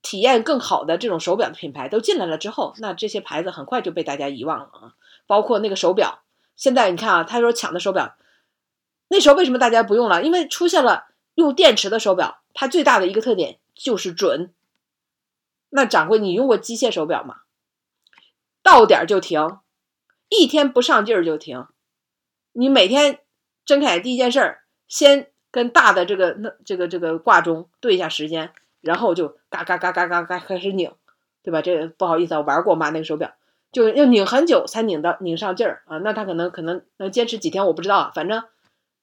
[0.02, 4.94] 体验更好的这种手表的品牌都进来了之后，那这些牌子很快就被大家遗忘了啊。
[5.26, 6.22] 包括那个手表，
[6.56, 8.16] 现在你看啊，他说抢的手表，
[9.08, 10.22] 那时候为什么大家不用了？
[10.22, 14.52] 因为出现了用电池的手表，它最大的一个特点就是准。
[15.70, 17.42] 那掌柜，你用过机械手表吗？
[18.62, 19.58] 到点就停，
[20.30, 21.66] 一天不上劲儿就停。
[22.58, 23.20] 你每天
[23.64, 30.90] 睁开眼第一件事儿，先跟大的这个那这个这个挂钟对一下时间，然后就嘎嘎嘎嘎嘎嘎开始拧，
[31.44, 31.62] 对吧？
[31.62, 33.32] 这不好意思啊，我玩过我妈那个手表，
[33.70, 35.98] 就要拧很久才拧到拧上劲儿啊。
[35.98, 38.42] 那他可能可能能坚持几天，我不知道，反正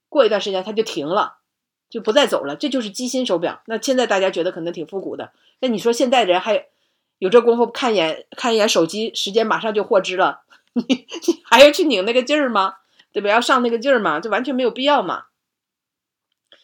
[0.09, 1.37] 过一段时间它就停了，
[1.89, 3.61] 就不再走了，这就是机芯手表。
[3.67, 6.65] 那现在大家觉得可能挺复古的，那你说现在人还
[7.19, 10.41] 有这功夫看一眼看一眼手机，时间马上就获知了，
[10.73, 12.73] 你你还要去拧那个劲儿吗？
[13.15, 13.30] 对吧？
[13.30, 14.19] 要上那个劲儿嘛？
[14.19, 15.23] 这完全没有必要嘛。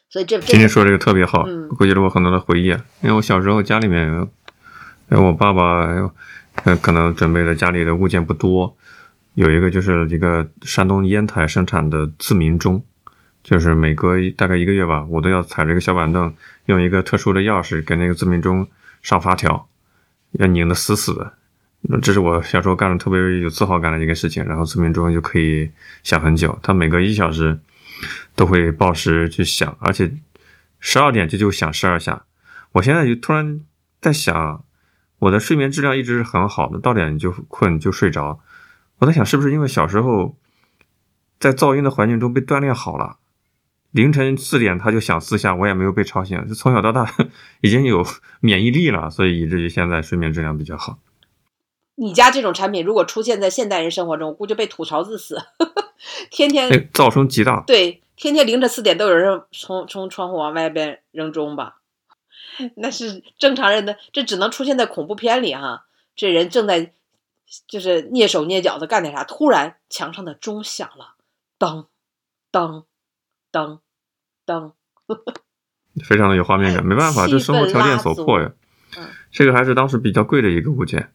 [0.09, 2.67] 所以这今天说这个特别好，嗯勾起了我很多的回忆。
[2.67, 4.05] 因为我小时候家里面，
[5.09, 6.11] 因为我爸爸
[6.65, 8.75] 呃可能准备的家里的物件不多，
[9.35, 12.83] 有一个就是一个山东烟台生产的自鸣钟，
[13.41, 16.35] 就是每隔大概一个月吧，我都要踩着一个小板凳，
[16.65, 18.67] 用一个特殊的钥匙给那个自鸣钟
[19.01, 19.69] 上发条，
[20.31, 21.31] 要拧得死死的。
[21.83, 25.71] 那这是我小时候干的特别有自豪感的一个事情，然后自鸣钟就可以
[26.03, 27.59] 想很久，他每隔一小时
[28.35, 30.13] 都会报时去想，而且
[30.79, 32.25] 十二点就就响十二下。
[32.73, 33.61] 我现在就突然
[33.99, 34.63] 在想，
[35.19, 38.39] 我的睡眠质量一直是很好的，到点就困就睡着。
[38.99, 40.37] 我在想，是不是因为小时候
[41.39, 43.17] 在噪音的环境中被锻炼好了，
[43.89, 47.11] 凌晨四点他就响四下，我也没有被吵醒，就从小到大
[47.61, 48.05] 已经有
[48.39, 50.99] 免疫力了，所以以至于现在睡眠质量比较好。
[52.01, 55.39] 你家这种产品如果出现在现代人生活中，我估计被吐槽致死，
[56.31, 61.81] 天天那噪声极大，对，天天凌晨四点都有人从从窗户往外边扔钟吧，
[62.77, 65.85] 那是正常人的，这只能出现在恐怖片里哈。
[66.15, 66.91] 这人正在
[67.67, 71.13] 就是蹑手蹑脚的干点啥，突然墙上的钟响了，
[71.59, 71.85] 当
[72.49, 72.85] 当
[73.51, 73.81] 当
[74.43, 74.73] 当，
[76.03, 76.83] 非常的有画面感。
[76.83, 78.51] 没办法，气 这生活条件所迫呀
[78.97, 79.07] 嗯。
[79.31, 81.13] 这个还是当时比较贵的一个物件。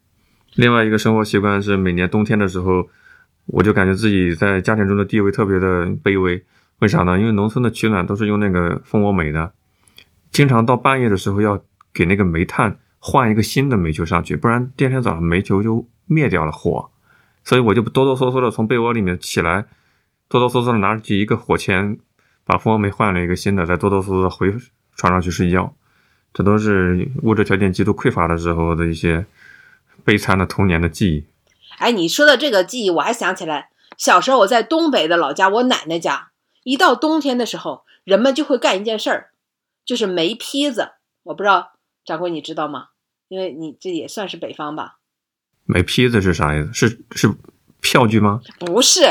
[0.56, 2.88] 另外一个生活习惯是，每年冬天的时候，
[3.44, 6.42] 我就感觉自己在家庭中的地位特别的卑微。
[6.78, 7.18] 为啥呢？
[7.18, 9.52] 因为农村的取暖都是用那个蜂窝煤的，
[10.30, 16.90] 经常到半夜的时候要给那个煤炭换一个新的煤球上去，不然第二天早上煤球就灭掉了火。
[17.44, 19.66] 所以我就哆哆嗦嗦的从被窝里面起来，
[20.28, 21.98] 哆哆嗦嗦的拿起一个火钳，
[22.44, 24.54] 把蜂窝煤换了一个新的，再哆哆嗦嗦回
[24.96, 25.74] 床上去睡觉。
[26.32, 29.24] 这都是物质条件极度匮乏的时候的一些
[30.06, 31.26] 悲惨的童年的记忆。
[31.78, 36.30] 哎，你说的这个记忆，我还想起来，小时候我在东北的老家，我奶奶家，
[36.62, 39.30] 一到冬天的时候，人们就会干一件事儿，
[39.84, 40.92] 就是煤坯子。
[41.24, 41.72] 我不知道
[42.04, 42.90] 掌柜你知道吗？
[43.26, 44.98] 因为你这也算是北方吧？
[45.64, 46.72] 煤坯子是啥意思？
[46.72, 47.34] 是是
[47.80, 48.40] 票据吗？
[48.60, 49.02] 不是，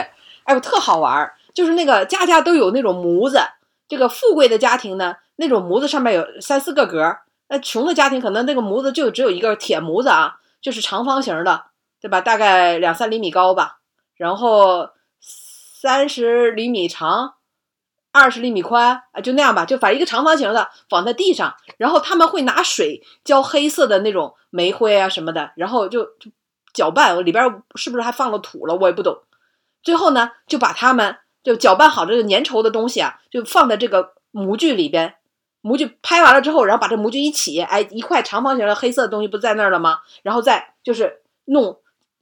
[0.46, 3.40] 哎我，特好玩儿，就是那个家家都有那种模子。
[3.88, 11.66] 这个富贵的家庭呢，那种模子上面有三四个格儿；那穷的家庭可能那个模子就只有一个铁模子啊，就是长方形的，
[12.02, 12.22] 对吧？
[12.22, 13.82] 大概两三厘米高吧，
[14.16, 17.36] 然后三十厘米长，
[18.12, 26.32] 二十厘米宽啊，就那样吧，就反正一个长方形的放在地上，然后他们会拿水浇黑色的那种煤灰啊什么的，然后就就
[26.74, 29.22] 搅拌，里边是不是还放了土了，我也不懂。
[29.84, 35.14] 最后呢，就把它们就搅拌好这个粘稠的东西啊，就放在这个模具里边。
[35.66, 40.02] 模具拍完了之后，然后把这模具一起，哎，一块长方形的黑色的东西不在那儿了吗？
[40.22, 41.80] 然后再就是弄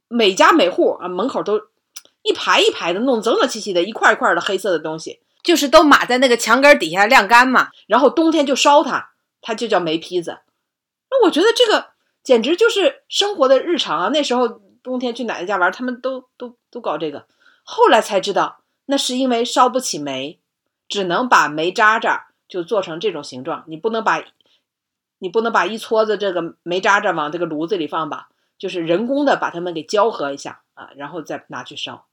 [0.08, 1.60] 每家每户啊门口都
[2.22, 7.68] 一排一排的弄整整齐齐的，一块一块的黑色的东西，就是都码在那个墙根底下晾干嘛。
[7.86, 9.10] 然后冬天就烧它，
[9.42, 10.38] 它就叫煤坯子。
[11.10, 11.88] 那我觉得这个
[12.22, 14.08] 简直就是生活的日常啊！
[14.08, 14.48] 那时候
[14.82, 17.26] 冬天去奶奶家玩，他们都都都搞这个。
[17.62, 20.40] 后来才知道，那是因为烧不起煤，
[20.88, 23.64] 只能把煤渣渣就做成这种形状。
[23.66, 24.22] 你不能把，
[25.18, 28.28] 你不能把一撮子这个煤渣渣往这个炉子里放吧？
[28.58, 32.06] 就是人工的把它们给交合一下啊，然后再拿去烧。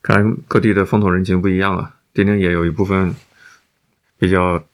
[0.00, 1.96] 看来各地的风土人情不一样啊。
[2.14, 3.14] 丁丁也有一部分
[4.16, 4.64] 比较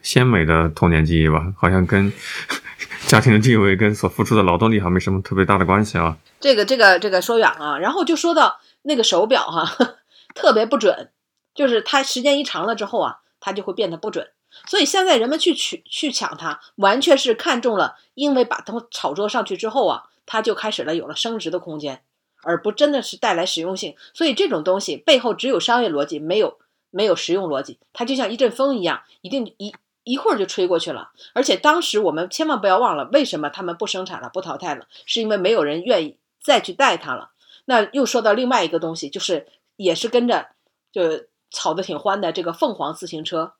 [0.00, 2.12] 鲜美的童年记忆吧，好像跟
[3.06, 6.16] 家庭的地位跟所付出的劳动力好像没什么特别大的关系啊。
[6.40, 9.64] 这个这个这个说远了，然后就说到那个手表哈、
[10.34, 11.10] 特别不准，
[11.54, 14.30] 就是它时间一长了之后啊，它就会变得不准。
[14.66, 22.02] 所以现在人们去取去抢它，完全是看中了，因为把它炒作上去之后啊，它就开始了有了升值的空间，
[22.42, 23.96] 而不真的是带来实用性。
[24.14, 26.58] 所以这种东西背后只有商业逻辑，没有
[26.90, 27.78] 没有实用逻辑。
[27.92, 29.74] 它就像一阵风一样，一定一
[30.04, 31.10] 一会儿就吹过去了。
[31.32, 37.30] 而且当时我们千万不要忘了，为什么他们不生产了、不淘汰了，是因为没有人愿意再去带它了。
[37.64, 40.48] 那又说到另外一个东西，就是也是跟着
[40.92, 43.54] 就炒得挺欢的这个凤凰自行车。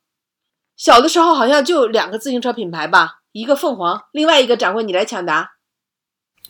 [0.77, 5.53] 小的时候好像就两个自行车品牌吧，一个凤凰，另外一个掌柜你来抢答。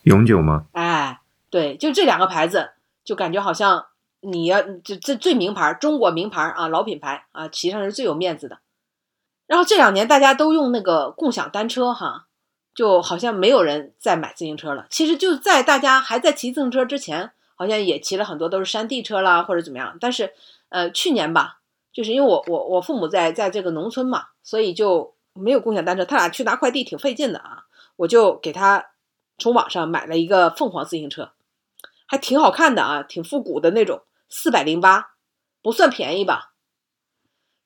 [0.04, 0.66] 永久吗？
[0.72, 2.70] 哎，对，就这两个牌子，
[3.04, 3.86] 就感觉好像
[4.20, 8.58] 你要这这最名牌，中国名牌啊，老品牌啊，骑上是最有面子的。
[9.46, 12.26] 然后这两年大家都用那个共享单车哈，
[12.74, 14.86] 就好像没有人再买自行车了。
[14.88, 19.98] 其实就在大家还在骑自行车之前，好像也骑了很多都是山地车啦或者怎么样。
[20.00, 20.32] 但是
[20.72, 21.60] 呃，去年吧，
[21.92, 27.64] 就是因为我我我父母在在这个农村嘛，所以就没有共享单车，他俩去拿快递挺费劲的啊。
[27.96, 28.86] 我就给他
[29.36, 31.32] 从网上买了一个凤凰自行车，
[32.06, 35.12] 还挺好看的啊，挺复古的那种，四百零八，
[35.60, 36.52] 不算便宜吧。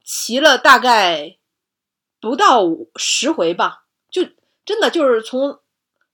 [0.05, 1.37] 骑了大概
[2.21, 2.65] 不到
[2.97, 4.23] 十回吧，就
[4.65, 5.61] 真的就是从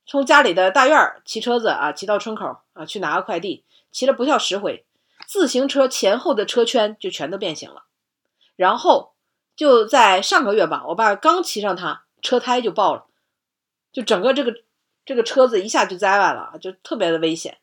[0.05, 4.85] 从家里的大院儿骑车子啊，骑到村口啊去拿个快递，骑了不到十回，
[5.33, 7.85] 自行车前后的车圈就全都变形了。
[8.55, 9.15] 然后
[9.55, 13.07] 就在上个月吧，我爸刚骑上它，车胎就爆了。
[13.91, 14.53] 就整个这个
[15.03, 17.57] 这个车子一下就栽完了，就特别的危险。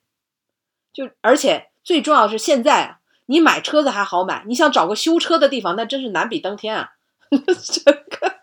[0.93, 6.95] 就而且最重要是现在啊，你买车子还好买，你想找个修车的地方，那真是难比登天啊！
[7.31, 8.41] 这个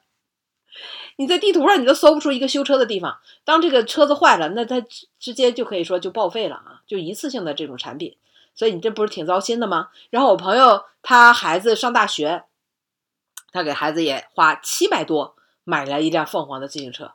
[1.18, 3.20] 你在地图上你都搜不出一个修车的地方。
[3.44, 4.80] 当这个车子坏了，那它
[5.20, 8.16] 直接就可以说就报废了啊，就一次性的这种产品。
[8.58, 9.90] 所以你这不是挺糟心的吗？
[10.10, 12.44] 然后我朋友他孩子上大学，
[13.54, 17.14] 他给孩子也花七百多买了一辆凤凰的自行车。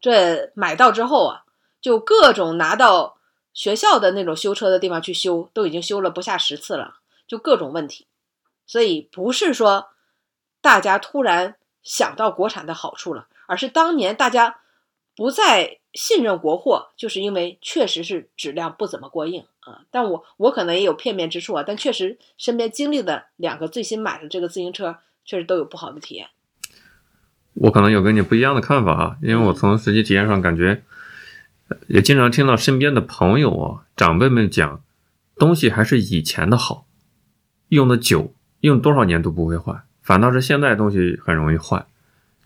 [0.00, 1.44] 这买到之后啊，
[1.80, 3.18] 就各种拿到
[3.52, 8.06] 学校的那种修车的地方去修，都已经修了不下十次了，就各种问题。
[8.64, 9.90] 所以不是说
[10.60, 14.60] 大家突然想到国产的好处了，而是当年大家
[15.16, 19.80] 不再信任国货，就是因为确实是质量不怎么过硬啊。
[19.90, 26.28] 但我我可能也有片面之处啊，但确实身边经历的两个最新买的这个自行车，确实都有不好的体验。
[27.54, 30.82] 我可能有跟你不一样的看法啊，因为我从实际体验上感觉，
[31.86, 34.82] 也经常听到身边的朋友啊、长辈们讲，
[35.36, 36.86] 东西还是以前的好，
[37.68, 41.84] 用的久，用多少年都不会坏，反倒是现在东西很容易坏。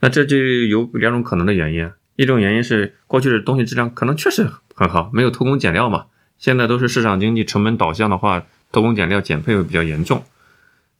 [0.00, 6.06] 那这就有两种可能的原因，一种原因是过去的东西质量可能确实很好，没有偷工减料嘛。
[6.38, 10.24] 现在都是市场经济成本导向的话，偷工减料减配会比较严重。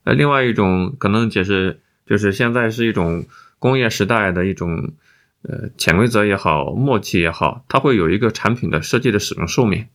[0.03, 3.25] 呃另外一种可能解释就是现在是一种。
[3.59, 4.91] 工业时代的一种，
[5.41, 9.87] 呃，潜规则也好，默契也好，它会有一个产品的设计的使用寿命，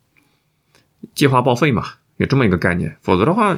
[1.14, 1.84] 计划报废嘛，
[2.16, 2.96] 有这么一个概念。
[3.02, 3.56] 否则的话，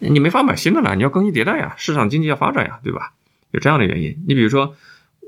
[0.00, 3.12] 你没法买新的了，你要更新迭代呀，市场经济要发展呀，对吧？
[3.52, 4.24] 有这样的原因。
[4.26, 4.74] 你比如说，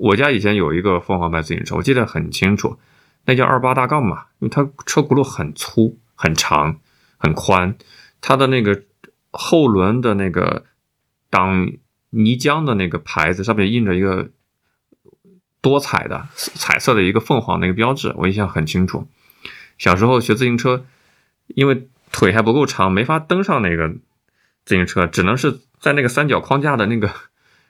[0.00, 2.76] 我家以前有一个凤凰牌自行车，我记得很清楚，
[3.27, 6.81] 那叫二八大杠嘛，因为它车轱辘很粗、很长、
[7.19, 7.77] 很宽，
[8.23, 8.85] 它的那个
[9.31, 10.65] 后轮的那个
[11.29, 11.73] 挡。
[12.11, 14.31] 泥浆的那个牌子上面印着一个
[15.61, 19.07] 多彩的彩色的一个凤凰的一个标志，我印象很清楚。
[19.77, 20.87] 小时候学自行车，
[21.49, 23.97] 因为腿还不够长，没法登上那个
[24.65, 27.12] 自行车，只能是在那个三角框架的那个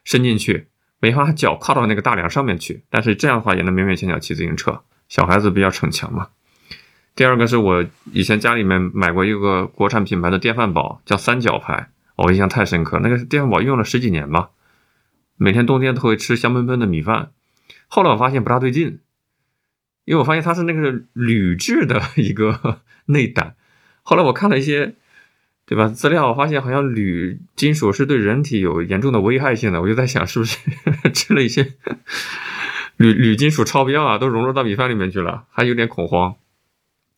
[0.04, 0.68] 伸进去，
[1.00, 2.84] 没法脚跨到那个大梁上面去。
[2.88, 4.82] 但是这样的话也能勉勉强强骑自行车。
[5.08, 6.28] 小孩子比较逞强嘛。
[7.14, 11.90] 第二个是我以前家里面买过一个国产品牌的电饭煲，叫三角牌。
[12.16, 14.50] 我印象太深刻，那个电饭煲用了十几年吧，
[15.36, 17.30] 每天冬天都会吃香喷喷的米饭。
[17.88, 19.00] 后来我发现不大对劲，
[20.04, 23.54] 因为我发现它是那个铝制的一个 内胆。
[24.02, 24.94] 后来我看了一些，
[25.66, 25.88] 对吧？
[25.88, 29.80] 资料我发现好像铝金属是对人体有严重的危害性的。
[29.80, 30.58] 我就在想，是不是
[31.12, 31.74] 吃了一些
[32.96, 35.44] 铝铝金属超标啊，都融入到米饭里面去了？
[35.50, 36.36] 还有点恐慌。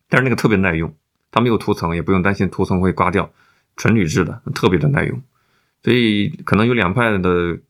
[0.08, 0.94] 但是那个特别耐用，
[1.30, 3.30] 它没有涂层，也不用担心涂层会刮掉。
[3.76, 5.22] 纯铝制的，特别的耐用，
[5.84, 7.60] 所以可能有两派的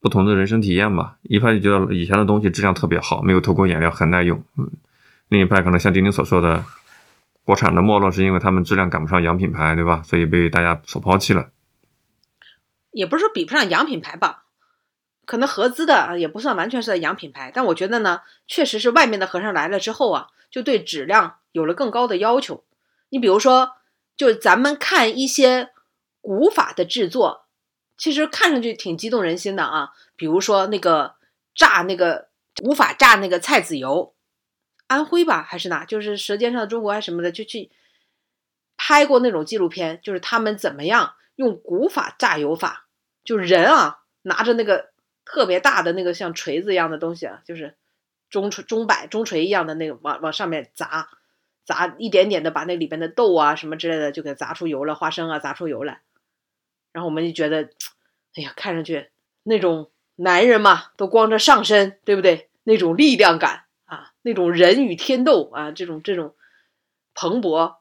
[0.00, 1.18] 不同的人生体验吧。
[1.24, 4.42] 一派就觉得以前的东西质量特别好，没有偷工减料，很耐用。
[4.56, 4.70] 嗯，
[5.28, 6.64] 另一派可能像丁丁所说的，
[7.44, 10.00] 国产的没落是因为他们质量赶不上洋品牌，对吧？
[10.04, 11.50] 所以被大家所抛弃了。
[12.92, 14.44] 也不是说比不上洋品牌吧，
[15.28, 22.64] 可能合资的也不算完全是在洋品牌，但我觉得呢，确实是外面的和尚来了之后啊，就对质量有了更高的要求。
[23.10, 23.74] 你比如说。
[24.18, 25.70] 就咱们看一些
[26.20, 27.46] 古法的制作，
[27.96, 29.90] 其实看上去挺激动人心的啊。
[30.16, 31.14] 比如说那个
[31.54, 32.26] 炸那个
[32.60, 34.16] 古法炸那个菜籽油，
[34.88, 35.84] 安徽吧还是哪？
[35.84, 37.70] 就是《舌尖上的中国》还是什么的，就去
[38.76, 42.88] 拍过那种纪录片，就是他们怎么样用古法榨油法，
[43.22, 44.90] 就人啊拿着那个
[45.28, 47.76] 特别大的那个像锤子一样的东西啊，就是
[48.30, 51.10] 中锤、中摆、中锤一样的那个往往上面砸。
[51.64, 56.00] 砸一点点的，把那里边的豆啊什么之类的就给砸出油了，花生啊砸出油来，
[56.92, 57.68] 然后我们就觉得，
[58.36, 59.10] 哎呀，看上去
[59.42, 62.48] 那种男人嘛，都光着上身，对不对？
[62.64, 66.34] 那种力量感啊，那种人与天斗啊，这种这种
[67.12, 67.76] 蓬勃。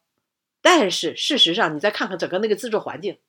[0.61, 3.19] 但是事实上，你再看看整个那个制作环境，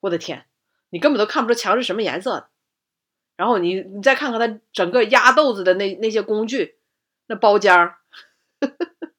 [0.00, 0.44] 我的天，
[0.90, 2.48] 你根本都看不出墙是什么颜色的。
[3.36, 6.76] 然后你你再看看它整个压豆子的那那些工具，
[7.26, 7.98] 那包浆儿。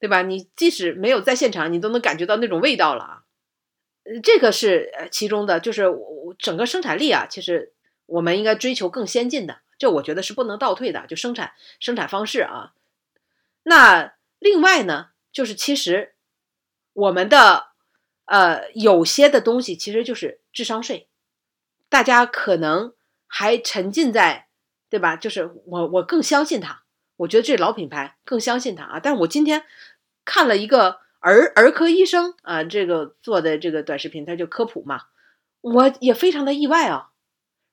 [0.00, 0.22] 对吧？
[0.22, 3.24] 你即使没有在现场，你都能感觉到那种味道了啊！
[4.04, 7.72] 呃这个是呃其中的，就是我我整个生产力啊，其实
[8.06, 12.74] 我们应该追求更先进的，这我觉得是不能倒退的，就生产生产方式啊。
[13.64, 16.14] 那另外呢，就是其实
[16.92, 17.70] 我们的
[18.26, 21.07] 呃有些的东西其实就是智商税，
[21.88, 22.94] 大家可能
[23.26, 24.48] 还沉浸在
[24.88, 25.16] 对吧？
[25.16, 26.84] 就是我我更相信它，
[27.16, 29.00] 我觉得这老品牌更相信它啊。
[29.00, 29.64] 但是我今天
[30.24, 35.06] 看了一个儿儿科医生啊，这个做的这个短视频，他就科普嘛，
[35.60, 37.10] 我也非常的意外啊。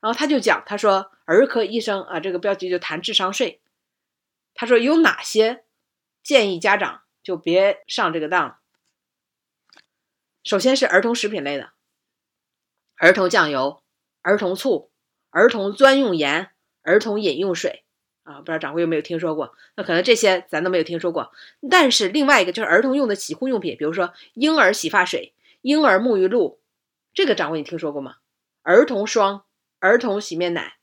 [0.01, 3.61] 然后他就讲，他说儿科医生啊，这个标题就谈智商税，
[4.53, 5.63] 他说有哪些
[6.21, 8.59] 建议家长就别上这个当。
[10.43, 11.71] 首先是儿童食品类的，
[12.97, 13.81] 儿童酱油、
[14.25, 14.89] 儿童醋、
[15.29, 16.49] 儿童专用盐、
[16.81, 17.83] 儿童饮用水
[18.23, 19.53] 啊，不知道掌柜有没有听说过？
[19.77, 21.31] 那可能这些咱都没有听说过。
[21.69, 26.59] 但是另外一个就是儿童用的洗护用品，比如说婴儿洗发水、婴儿沐浴露，
[27.13, 28.15] 这个掌柜你听说过吗？
[28.63, 29.43] 儿童霜、
[29.79, 30.73] 儿童洗面奶，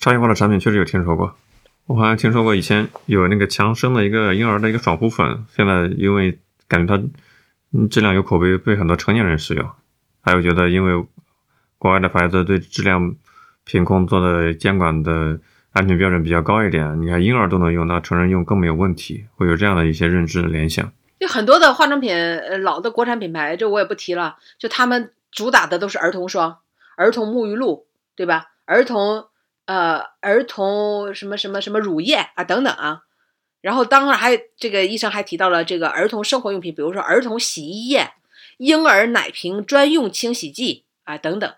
[0.00, 1.36] 商业化的产品确实有听说过，
[1.84, 7.04] 我好像听说过以前有那个强生的一个婴儿的一个爽肤粉，现在因为感觉它
[7.90, 9.70] 质量有口碑，被很多成年人使用。
[10.22, 11.06] 还有觉得因为
[11.78, 13.14] 国外的牌子对质量
[13.64, 15.38] 品控做的监管的
[15.72, 20.90] 安全标准比较高一点，你看婴儿都能用，那成人用更没有问题，会有这样的一些认知的联想。
[21.18, 26.58] 就很多的化妆品，呃，老的国产品牌，这我也不提了，就他们主打的都是儿童霜、
[26.96, 28.52] 儿童沐浴露，对吧？
[28.64, 29.26] 儿童
[29.66, 33.02] 呃，儿童什么什么什么乳液啊等等啊。
[33.60, 38.10] 然后当然还这个医生还提到了这个儿童生活用品，比如说儿童洗衣液、
[38.58, 41.52] 婴儿奶瓶专用清洗剂啊等等。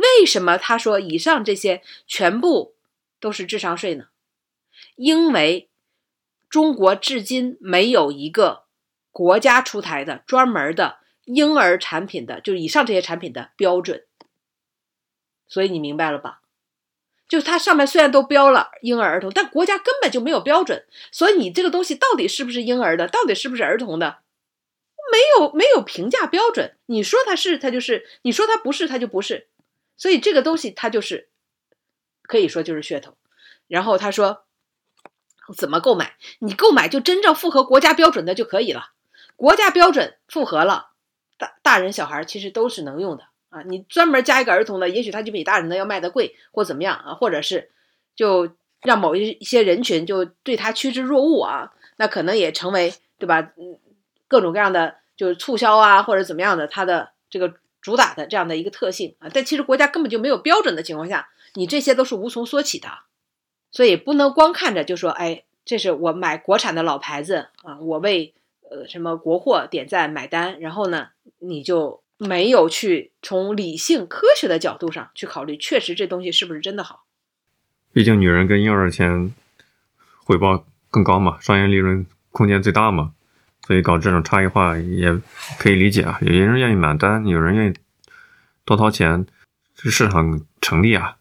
[0.00, 2.74] 为什么他说以上这些全部
[3.20, 4.06] 都是智商税呢？
[4.96, 5.68] 因为
[6.48, 8.64] 中国至今没有一个
[9.10, 14.06] 国家出台的专门的婴儿产品的，就以上这些产品的标准。
[15.46, 16.40] 所以你明白了吧？
[17.28, 24.18] 就它上面虽然都标了婴儿、儿童，但国家根本就没有标准，所以你这个东西到底是不是婴儿的，到底是不是儿童的，
[25.12, 26.76] 没有没有评价标准。
[26.86, 29.49] 你说它是，它就是；你说它不是，它就不是。
[30.00, 31.28] 所以这个东西它就是
[32.22, 33.18] 可以说就是噱头。
[33.68, 34.44] 然后他说
[35.54, 36.16] 怎么购买？
[36.38, 38.92] 你购买就真正符合国家标准的就可以了。
[39.36, 40.92] 国家标准符合了，
[41.36, 43.24] 大大人小孩其实都是能用的。
[43.50, 47.14] 啊，你专门加一个儿童的，也许他就比大人的要卖的贵，或怎么样啊？
[47.14, 47.70] 或者是
[48.16, 51.72] 就让某一一些人群就对他趋之若鹜啊？
[51.96, 53.52] 那可能也成为对吧？
[53.58, 53.78] 嗯，
[54.28, 59.28] 各种各样的就是促销啊，或者怎么样的，它的这个主打的这样的一个特性啊。
[59.32, 62.88] 但其实国家根本就没有标准的情况下，你这些都是无从说起的，
[63.70, 68.34] 所以不能光看着就说，哎，这是我买国产的老牌子啊，我为
[68.70, 71.08] 呃什么国货点赞买单，然后呢，
[71.38, 72.02] 你就。
[72.22, 77.06] 没有去从理性科学的角度上去考虑，确实这东西是不是真的好？
[77.94, 79.34] 毕竟女人跟婴儿的钱
[80.26, 83.14] 回报更高嘛，商业利润空间最大嘛，
[83.70, 85.16] 所以搞这种差异化也
[85.60, 86.18] 可以理解啊。
[86.22, 87.74] 有些人愿意买单，有人愿意
[88.64, 89.24] 多掏钱，
[89.76, 91.18] 这市场成立啊。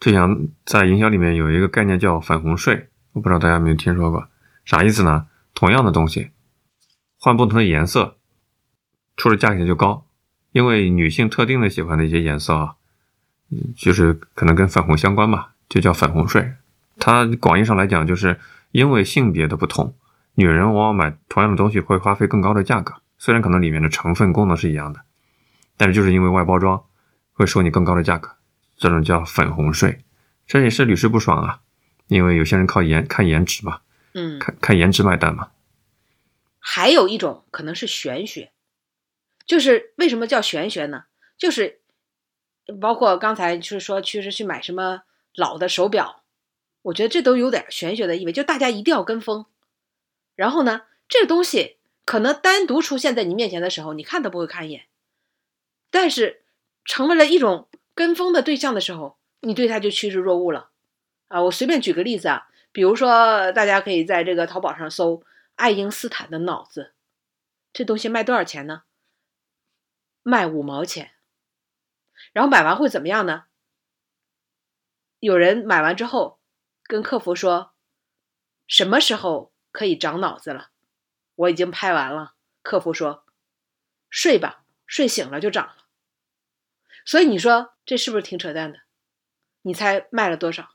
[0.00, 4.26] 就像在营销里面有一个概念叫粉红税，我不知道大家有没有听说过，
[4.64, 5.26] 啥意思呢？
[5.52, 6.30] 同样的东西
[7.18, 8.16] 换不同的颜色，
[9.18, 10.06] 出的价钱就高。
[10.52, 12.76] 因为女性特定的喜欢的一些颜色啊，
[13.76, 16.54] 就是可能跟粉红相关吧，就叫粉红税。
[16.98, 18.40] 它广义上来讲，就是
[18.72, 19.94] 因为性别的不同，
[20.34, 22.94] 女人往往买同样的东西会花费更高的价格。
[23.18, 25.00] 虽然可能里面的成分功能是一样的，
[25.76, 26.84] 但是就是因为外包装
[27.32, 28.36] 会收你更高的价格，
[28.76, 30.04] 这种叫粉红税。
[30.46, 31.60] 这也是屡试不爽啊，
[32.08, 33.80] 因为有些人靠颜看颜值嘛，
[34.12, 35.50] 嗯，看看颜值买单嘛。
[36.58, 38.52] 还有一种可能是玄学。
[39.46, 41.04] 就是为什么叫玄学呢？
[41.36, 41.80] 就是
[42.80, 45.02] 包括刚才就是说，其实去买什么
[45.34, 46.22] 老的手表，
[46.82, 48.32] 我觉得这都有点玄学的意味。
[48.32, 49.44] 就大家一定要跟风，
[50.34, 54.86] 然后呢，这个东西可能单独出现在你面前的时候，你看都不会看一眼，
[55.90, 56.44] 但是
[56.84, 60.70] 成为了一种跟风的对象的时候，你对它就趋之若鹜了
[61.28, 61.42] 啊！
[61.42, 65.22] 我随便举个例子啊，比如说大家可以在这个淘宝上搜
[65.54, 66.92] 爱因斯坦的脑子，
[67.72, 68.82] 这东西卖多少钱呢？
[70.22, 71.12] 卖五毛钱，
[72.32, 73.44] 然后买完会怎么样呢？
[75.20, 76.38] 有人买完之后
[76.82, 77.72] 跟客服说
[78.68, 80.68] ：“什么时候可以长脑子了？”
[81.34, 82.34] 我已经拍完了。
[82.62, 83.24] 客服说
[84.08, 85.74] ：“睡吧，睡醒了就长了。”
[87.04, 88.78] 所以你说这是不是挺扯淡的？
[89.62, 90.70] 你猜卖了多少？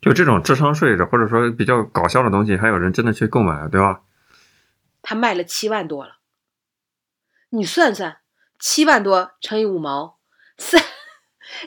[0.00, 4.04] 就这种智商税的，或者说比较搞笑的东西，还有人真的去购买，对吧？
[5.02, 6.18] 他卖了七万多了，
[7.48, 8.20] 你算算。
[8.60, 10.18] 七万多乘以五毛，
[10.56, 10.82] 三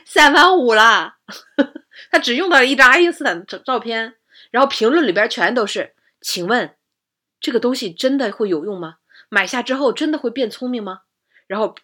[0.04, 1.18] 三万五啦。
[2.12, 4.16] 他只用到了一张爱因斯坦的照片，
[4.50, 6.74] 然后评论里边全都是：请问
[7.40, 8.96] 这个东西真的会有用吗？
[9.28, 11.02] 买下之后真的会变聪明吗？
[11.46, 11.74] 然后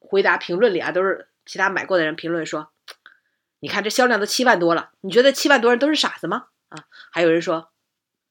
[0.00, 2.72] 回答评论里啊，都是其他买过的人评论说：
[3.60, 6.48] 你看这销量都七万多了，你觉得七万多人都是傻子吗？
[6.68, 7.70] 啊，还有人说。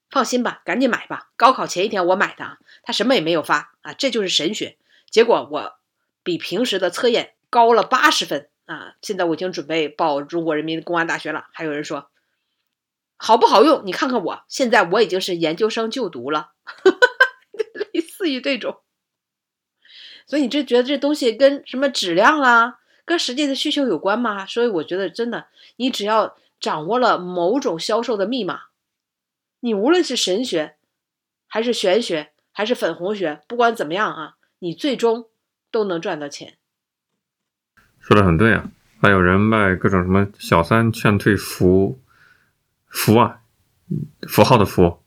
[0.10, 1.32] 放心吧，赶紧买吧。
[1.36, 4.78] 高考前一天我买的啊，他什么也没有发啊，这就是神学。
[5.10, 5.80] 结果我
[6.24, 8.96] 比平时的测验高了八十分啊！
[9.02, 11.48] 现在我已经准备报中国人民公安大学了。
[11.52, 12.10] 还有人说
[13.18, 13.82] 好不好用？
[13.86, 16.52] 你看看我现在我已经是研究生就读了，
[17.94, 18.82] 类似于这种。
[20.26, 24.46] 所以你这觉得这东西跟什么质量啦，跟实际的需求有关吗？
[24.46, 25.48] 所以我觉得真的，
[25.78, 28.64] 你只要掌握了某种销售的密码。
[29.62, 30.76] 你无论是神学，
[31.48, 35.30] 还是玄学，还是粉红学，不管怎么样啊，你最终
[35.72, 36.58] 都能赚到钱。
[38.00, 38.70] 说的很对啊，
[39.02, 42.00] 还有人卖各种什么小三劝退服
[42.88, 43.38] 符啊，
[44.28, 45.00] 符号的符，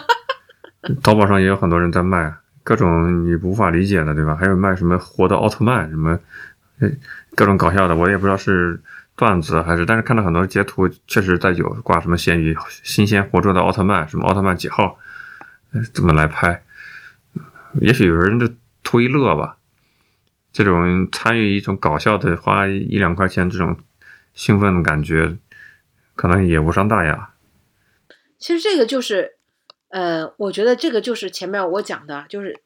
[1.02, 4.34] 淘宝上也有很多人在卖各种你无法理解的，对吧？
[4.36, 6.18] 还有卖什么活的奥特曼，什么
[7.34, 8.80] 各种搞笑的，我也不知道是。
[9.16, 14.98] 段子还是，但是看到很多截图，确实在有挂什么咸鱼新鲜活捉的奥特曼，什么奥特曼几号，
[15.92, 16.64] 怎么来拍？
[17.74, 19.56] 也许有人就图一乐吧。
[20.52, 23.78] 这种参与一种搞笑的，花一两块钱这种
[24.34, 25.36] 兴奋的感觉，
[26.14, 27.34] 可能也无伤大雅。
[28.38, 29.36] 其实这个就是，
[29.88, 32.62] 呃，我觉得这个就是前面我讲的，就是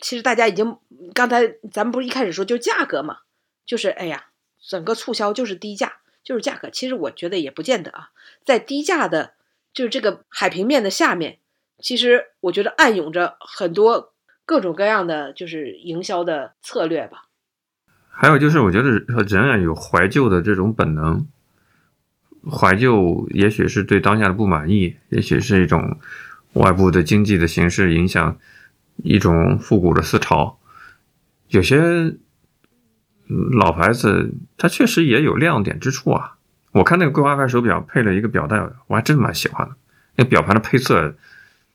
[0.00, 0.78] 其实大家已经
[1.14, 3.18] 刚才咱们不是一开始说就价格嘛，
[3.64, 4.26] 就是哎呀。
[4.68, 6.68] 整个促销就是低价，就是价格。
[6.70, 8.08] 其实我觉得也不见得啊，
[8.44, 9.34] 在低价的，
[9.72, 11.38] 就是这个海平面的下面，
[11.78, 14.12] 其实我觉得暗涌着很多
[14.44, 17.28] 各种各样的就是营销的策略吧。
[18.10, 18.90] 还有就是，我觉得
[19.22, 21.28] 人啊有怀旧的这种本能，
[22.50, 25.98] 怀旧也许是对当下的不满意，也许是一种
[26.52, 28.38] 外部的经济的形势影响，
[28.96, 30.58] 一种复古的思潮，
[31.48, 32.16] 有些。
[33.28, 36.36] 老牌子，它确实也有亮点之处啊。
[36.70, 39.74] 我看那个桂花牌手表配了一个表带，我还真蛮喜欢的。
[40.14, 41.16] 那表盘的配色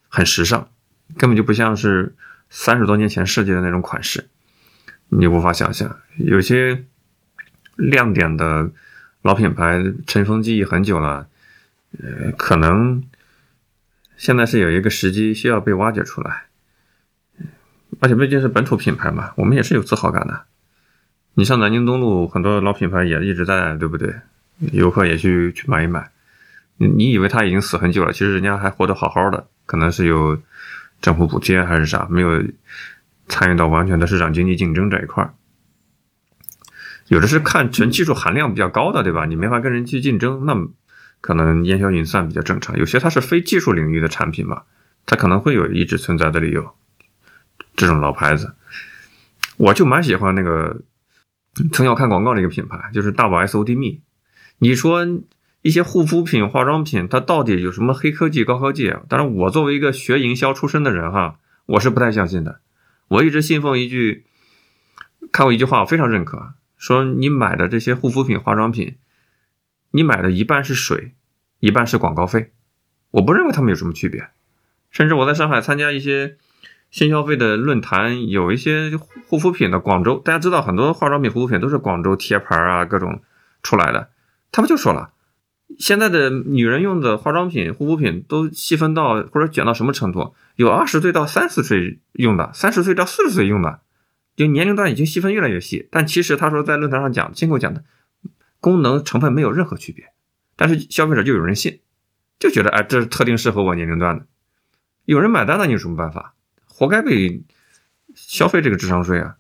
[0.08, 0.70] 很时尚，
[1.18, 2.16] 根本就不像是
[2.50, 4.30] 三十多年前设计的那种款式，
[5.10, 5.98] 你无法想象。
[6.16, 6.86] 有些
[7.76, 8.72] 亮点的
[9.22, 11.28] 老品牌尘封记忆很久了，
[12.00, 13.04] 呃，可能
[14.18, 16.46] 现在是有一个时机需要被挖掘出来。
[18.00, 20.46] 而且毕竟是本土品牌嘛，我们也是有自豪感的。
[21.36, 24.16] 你像南京东路很多老品牌也一直在，对不对？
[24.72, 26.10] 游客也去去买一买。
[26.78, 30.42] 你你以为他已经死很久了，其实人家还活得好好的，可能是有
[31.00, 32.44] 政府补贴还是啥，没有
[33.28, 35.34] 参与到完全的市场经济竞争这一块儿。
[37.12, 39.26] 有的是看纯技术含量比较高的，对吧？
[39.26, 40.56] 你没法跟人去竞争，那
[41.20, 42.78] 可能烟消云散比较正常。
[42.78, 44.64] 有些它是非技术领域的产品嘛，
[45.06, 46.74] 它可能会有一直存在的理由。
[47.76, 48.56] 这种老牌子，
[49.58, 50.84] 我就蛮喜欢那个。
[51.74, 54.02] 曾小看广告的一个品牌就是大宝 S O D 蜜。
[54.60, 55.06] 你说
[55.62, 58.96] 一些护肤品、化妆品，它到底有什么黑科技、高科技？
[59.10, 62.62] 当然，我作为一个学营销出身的人哈，我是不太相信的。
[63.10, 64.24] 我一直信奉一句，
[65.34, 68.96] 看过一句话，我非常认可，说你买的这些护肤品、化妆品，
[69.92, 71.14] 你买的一半是水，
[71.60, 72.52] 一半是广告费。
[73.12, 74.30] 我不认为它们有什么区别。
[74.90, 76.38] 甚至我在上海参加一些。
[76.90, 78.92] 新消费的论坛有一些
[79.26, 83.22] 护肤品的广州，大家知道很多化妆品、护肤品都是广州贴牌啊，各种
[83.64, 84.10] 出来的。
[84.52, 85.14] 他们就说了，
[85.80, 90.36] 现在的女人用的化妆品、护肤品都细分到或者卷到什么程度？
[90.58, 93.80] 有二十岁到三十岁用的，三十岁到四十岁用的，
[94.36, 95.88] 就年龄段已经细分越来越细。
[95.92, 97.84] 但其实他说在论坛上讲，亲口讲的
[98.60, 100.14] 功能成分没有任何区别，
[100.56, 101.82] 但是消费者就有人信，
[102.40, 104.26] 就觉得哎，这是特定适合我年龄段的，
[105.06, 106.36] 有人买单，了你有什么办法？
[106.68, 107.44] 活该被
[108.16, 109.38] 消费这个智商税啊！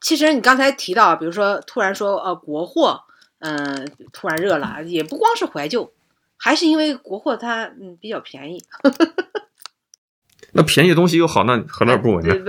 [0.00, 3.04] 其实你刚才提到，比如说突然说呃国货，
[3.38, 5.94] 嗯，突然热了，也不光是怀旧，
[6.36, 8.62] 还是因为国货它嗯比较便宜。
[10.52, 12.28] 那便宜的东西又好，那何乐而不为呢？
[12.28, 12.44] 对不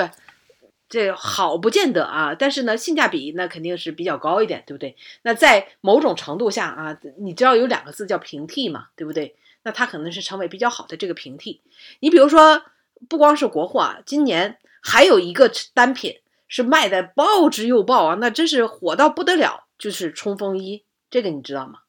[0.87, 4.95] 这好不见得啊，但是呢，性价比那肯定是比较高一点，对不对？
[5.23, 9.35] 那在某种程度下啊，你知道有两个字叫平替嘛，对不对？
[9.63, 11.61] 那它可能是成为比较好的这个平替。
[11.99, 12.63] 你比如说。
[13.09, 20.85] 不光是国货啊，今年还有一个单品是卖的爆之又爆啊，那真是火到不得了，就是冲锋衣。
[21.09, 21.79] 这个你知道吗？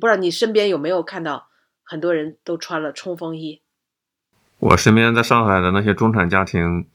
[0.00, 1.48] 不知道你身边有没有看到
[1.84, 3.60] 很多人都穿了冲锋衣？
[4.58, 6.88] 我身边在上海的那些中产家庭，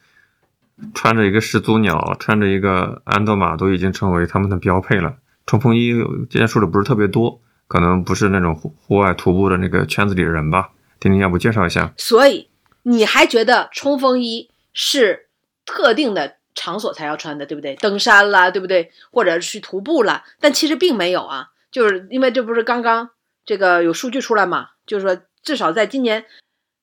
[0.93, 5.15] 穿着一个始祖鸟，穿着一个安德玛，都已经成为他们的标配了。
[5.45, 5.93] 冲锋衣
[6.29, 10.69] 接触的不是特别多，可能不是那种户户外徒步的那个圈子里的人吧。
[10.99, 11.93] 丁丁，要不介绍一下？
[11.97, 12.49] 所以
[12.83, 15.27] 你还觉得冲锋衣是
[15.65, 17.75] 特定的场所才要穿的，对不对？
[17.75, 18.91] 登山啦，对不对？
[19.11, 20.23] 或者去徒步了？
[20.39, 23.09] 但其实并没有啊，就是因为这不是刚刚
[23.45, 24.69] 这个有数据出来嘛？
[24.85, 26.25] 就是说，至少在今年，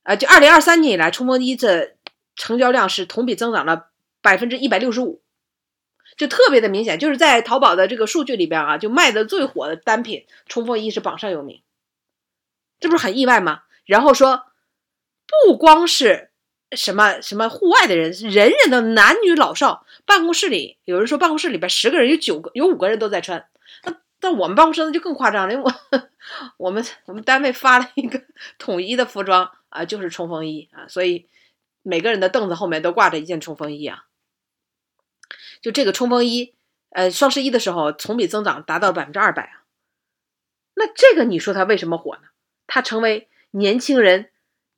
[0.03, 1.95] 呃，就二零二三年以来，冲锋衣这
[2.35, 3.88] 成交量是同比增长了
[4.23, 5.23] 百分之一百六十五，
[6.17, 6.99] 就特别的明显。
[6.99, 11.63] 就是在淘宝的这个数据里边啊，就卖的最火的单品，冲锋衣是榜上有名，
[12.81, 13.63] 这不是很意外吗？
[13.85, 14.45] 然后说，
[15.47, 16.31] 不光是
[16.73, 23.49] 什么什么户外的人，人人的男女老少，办公室里有人说，办公室里边十个人有九个有五个人都在穿。
[23.85, 26.03] 那但我们办公室就更夸张了，因为我
[26.59, 28.21] 我们我们单位发了一个
[28.59, 31.29] 统一的服装啊，就是冲锋衣啊，所以
[31.83, 34.05] 每个人的凳子后面都挂着一件冲锋衣啊。
[35.61, 36.55] 就这个冲锋衣，
[36.91, 39.63] 呃，双十一的时候同比增长达到百分之二百啊。
[40.75, 42.29] 那这个你说它为什么火呢？
[42.67, 44.31] 它成为年轻人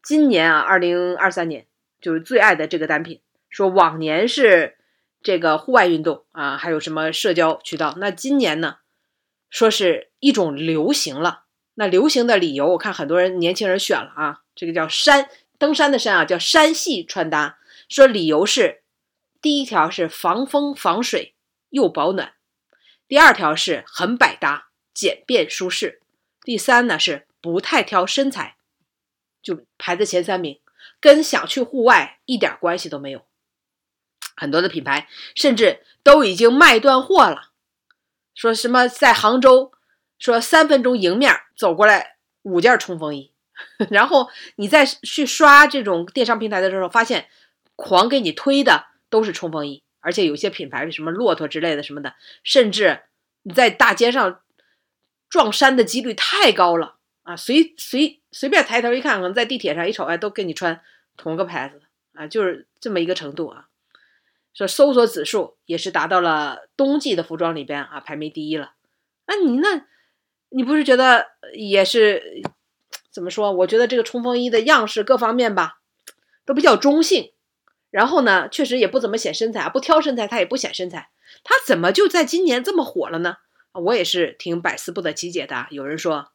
[0.03, 1.67] 今年啊，二零二三年
[2.01, 3.21] 就是最爱的这个单品。
[3.49, 4.77] 说往年是
[5.23, 8.77] 这个户外运动啊，还有什么社交渠道，那今年呢，
[9.51, 11.45] 说是一种流行了。
[11.75, 15.29] 那流行的理由，我看很多人年轻人选了啊，这个叫山
[15.59, 17.59] 登山的山啊，叫山系穿搭。
[17.89, 18.83] 说理由是，
[19.41, 21.35] 第一条是防风防水
[21.71, 22.35] 又保暖，
[23.09, 26.03] 第二条是很百搭简便舒适，
[26.43, 28.57] 第三呢是不太挑身材。
[29.43, 30.61] 就排在前三名，
[31.01, 33.25] 跟想去户外一点关系都没有。
[34.37, 37.51] 很多的品牌甚至都已经卖断货了，
[38.35, 39.73] 说什么在杭州，
[40.19, 43.33] 说三分钟迎面走过来五件冲锋衣，
[43.91, 47.31] 然后你再去刷这种电商平台的时候，发现
[47.75, 53.03] 狂给你推的都是冲锋衣，而且有些品牌什么骆驼之类的什么的，甚至
[53.43, 54.41] 你在大街上
[55.29, 56.97] 撞衫的几率太高了。
[57.23, 60.81] 啊，随随随便抬头一看，可能在地铁上一瞅，哎，都跟你穿
[61.19, 61.83] 同个牌子
[62.15, 63.67] 啊，就是这么一个程度啊。
[64.55, 68.73] 说搜索指数也是达到了冬季的服装里边啊排名第一了。
[69.27, 69.87] 那你那，
[70.49, 72.43] 你不是觉得也是
[73.13, 73.53] 怎么说？
[73.53, 75.81] 我觉得这个冲锋衣的样式各方面吧，
[76.45, 77.33] 都比较中性。
[77.91, 81.11] 然后呢，确实也不怎么显身材啊，不挑身材，它也不显身材。
[81.45, 83.37] 它怎么就在今年这么火了呢？
[83.73, 85.67] 我也是挺百思不得其解的。
[85.71, 86.33] 有人说。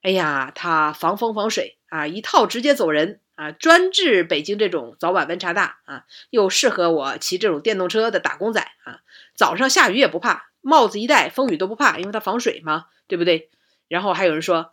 [0.00, 9.00] 哎呀，它防风防水啊，一套直接走人啊，专治北京这种早晚温差大啊，又适合我骑这种电动车的打工仔啊，
[9.34, 13.50] 早上下雨也不怕，帽子一戴，风雨都不怕，因为它防水嘛，对不对？
[13.88, 14.70] 然后还有人说，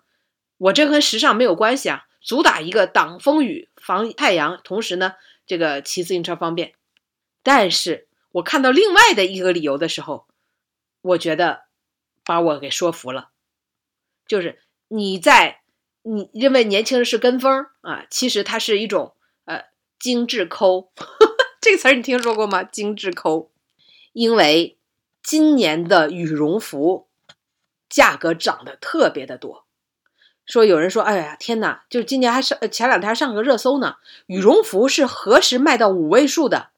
[0.59, 5.15] 我这跟时尚没有关系啊，主打一个挡风雨、防太阳，同时呢，
[5.45, 6.73] 这个骑自行车方便。
[7.43, 10.27] 但是我看到另外的一个理由的时候，
[11.01, 11.65] 我觉得
[12.23, 13.29] 把我给说服了，
[14.27, 14.61] 就是。
[14.87, 15.61] 你在
[16.03, 18.05] 你认为年轻人是跟风啊？
[18.11, 19.15] 其实它是一种
[19.45, 19.63] 呃
[19.97, 20.93] 精致抠，
[21.59, 22.63] 这个词儿你听说过吗？
[22.63, 23.51] 精致抠，
[24.13, 24.77] 因为
[25.23, 27.09] 今年的羽绒服
[27.89, 29.64] 价格涨得特别的多。
[30.45, 36.69] 说有人说，哎呀天哪，就是今年还上前两天上个热搜呢，羽绒服是何时卖到五位数的？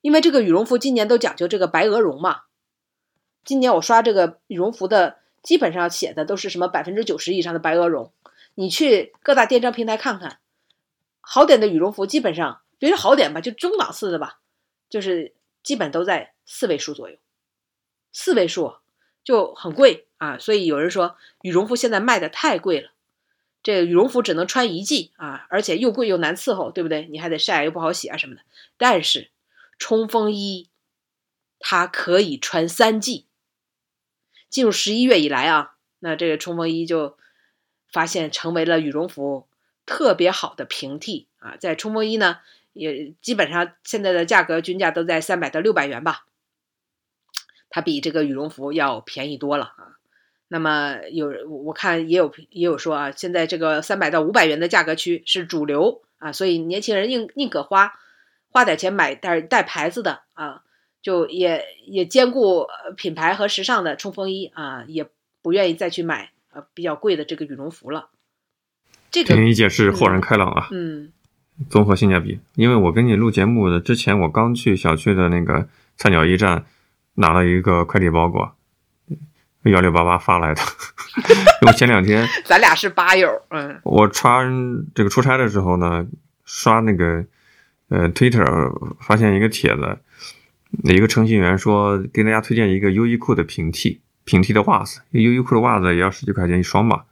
[0.00, 2.42] 因为这个羽绒服今年都讲究这个白鹅绒嘛。
[3.44, 5.18] 今年我刷这个羽绒服的。
[5.44, 8.10] 基本上写的都是什么百分之九十以上的白鹅绒，
[8.54, 10.38] 你去各大电商平台看看，
[11.20, 14.38] 好点的羽绒服基本上别说好点吧，就中档次的吧，
[14.88, 17.18] 就是基本都在四位数左右，
[18.10, 18.76] 四位数
[19.22, 20.38] 就很贵啊。
[20.38, 22.92] 所以有人说羽绒服现在卖的太贵了，
[23.64, 27.08] 这个羽绒服只能穿一季啊，而且又贵又难伺候，对不对？
[27.10, 28.42] 你还得晒又不好洗啊什么的。
[28.76, 29.30] 但是
[29.78, 30.68] 冲锋衣
[31.58, 33.26] 它可以穿三季。
[34.50, 37.16] 进入十一月以来啊，那这个冲锋衣就
[37.90, 39.48] 发现成为了羽绒服
[39.86, 41.56] 特别好的平替啊。
[41.56, 42.40] 在冲锋衣呢，
[42.74, 46.26] 也基本上现在的价格均价都在三百到六百元吧，
[47.70, 49.93] 它比这个羽绒服要便宜多了啊。
[50.48, 57.94] 那么有我看也有也有说啊，现在这个三百到五百元的价格区是主流啊，所以年轻人宁宁可花
[58.48, 60.62] 花点钱买带带牌子的啊。
[61.04, 62.66] 就也也兼顾
[62.96, 65.06] 品牌和时尚的冲锋衣啊，也
[65.42, 68.08] 不愿意再去买呃比较贵的这个羽绒服了。
[69.10, 70.68] 这个听你解释豁然开朗啊。
[70.70, 71.12] 嗯，
[71.68, 75.68] 综合性价比，因为我跟你录节目的之前，我刚去小区的那个
[75.98, 76.64] 菜鸟驿站
[77.16, 78.56] 拿了一个快递包裹，
[79.64, 80.62] 幺六八八发来的。
[81.62, 84.52] 因为前两天 咱俩是吧友，嗯，我穿
[84.94, 86.06] 这个出差的时候呢，
[86.44, 87.24] 刷那个。
[87.88, 89.98] 呃，Twitter 发现一个帖子，
[90.84, 97.04] 一个程序员说给大家推荐一个优衣库的平替，平替的袜子，优衣库的袜子也要十几块钱一双吧，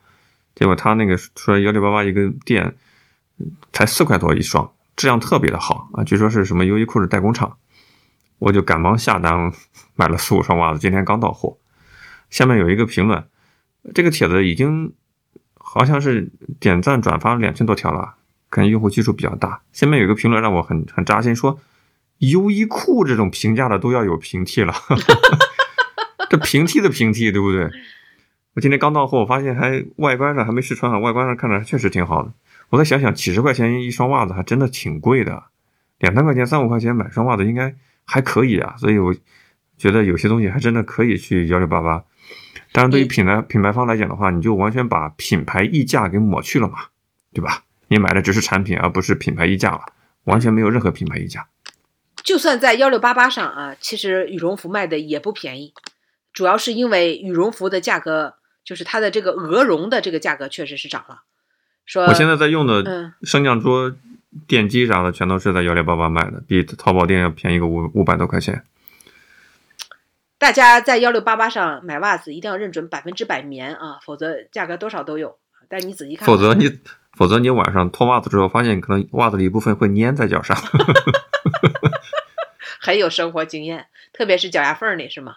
[0.55, 2.75] 结果他那个说幺六八八一个店
[3.71, 7.59] 才四块多一双，质量特别的好啊，据说是什么优衣库的代工厂，
[8.39, 9.53] 我就赶忙下单
[9.95, 11.59] 买了四五双袜子，今天刚到货。
[12.33, 13.23] 下面有一个评论，
[13.95, 14.95] 这个帖子已经
[15.53, 18.15] 好像是点赞转发两千多条了，
[18.51, 19.61] 看用户基数比较大。
[19.71, 21.61] 下面有一个评论让我很很扎心，说
[22.19, 24.73] 优衣库这种平价的都要有平替了，
[26.31, 27.71] 这平替的平替对不对？
[28.55, 32.33] 我今天刚到货，我发现还外观上还没试穿啊，外观上看着确实挺好的。
[32.71, 35.43] 我再想想，几十块钱一双袜子还真的挺贵的，
[35.99, 37.75] 两三块钱、三五块钱买双袜子应该
[38.07, 38.75] 还可以啊。
[38.79, 39.15] 所以我
[39.77, 42.05] 觉得有些东西还真的可以去幺六八八。
[42.73, 46.87] 当然，对于品牌品牌方来讲的话，你就完全把品牌溢价给抹去了嘛，
[47.33, 47.65] 对吧？
[47.89, 49.81] 你买的只是产品，而不是品牌溢价了，
[50.25, 51.47] 完全没有任何品牌溢价。
[52.25, 55.75] 就算在幺六八八上啊，其实羽绒服卖的也不便宜，
[56.33, 61.23] 主要是因为羽绒服的价格，就是它的这个鹅绒的这个价格确实是涨了。
[61.85, 63.95] 说我现在在用的升降桌、
[64.47, 68.65] 电机啥的，全都是在幺六八八买的，比淘宝店要便宜个五五百多块钱。
[70.43, 75.39] 大家在幺六八八上买袜子一定要认准百分之百棉啊，否则价格多少都有。
[75.69, 76.81] 但你仔细看，否则你
[77.17, 80.57] 否则你晚上脱袜子之后，发现可能袜子的一部分会粘在脚上。
[82.83, 85.37] 很有生活经验，特别是脚丫缝里是吗？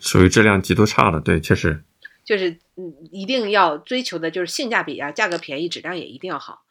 [0.00, 1.84] 属于质量极度差的，对，确实。
[2.24, 6.62] 就是嗯，一定要追求的就是性价比啊，价格便宜，质量也一定要好。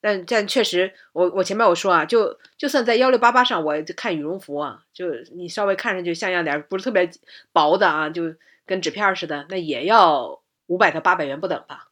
[0.00, 7.10] 但但确实，我我前面我说啊，就就算在幺六八八上，我就看羽绒服啊，就你稍微看上去像样点，不是特别
[7.52, 8.34] 薄的啊，就
[8.64, 11.88] 跟纸片似的，那也要五百到八百元不等吧。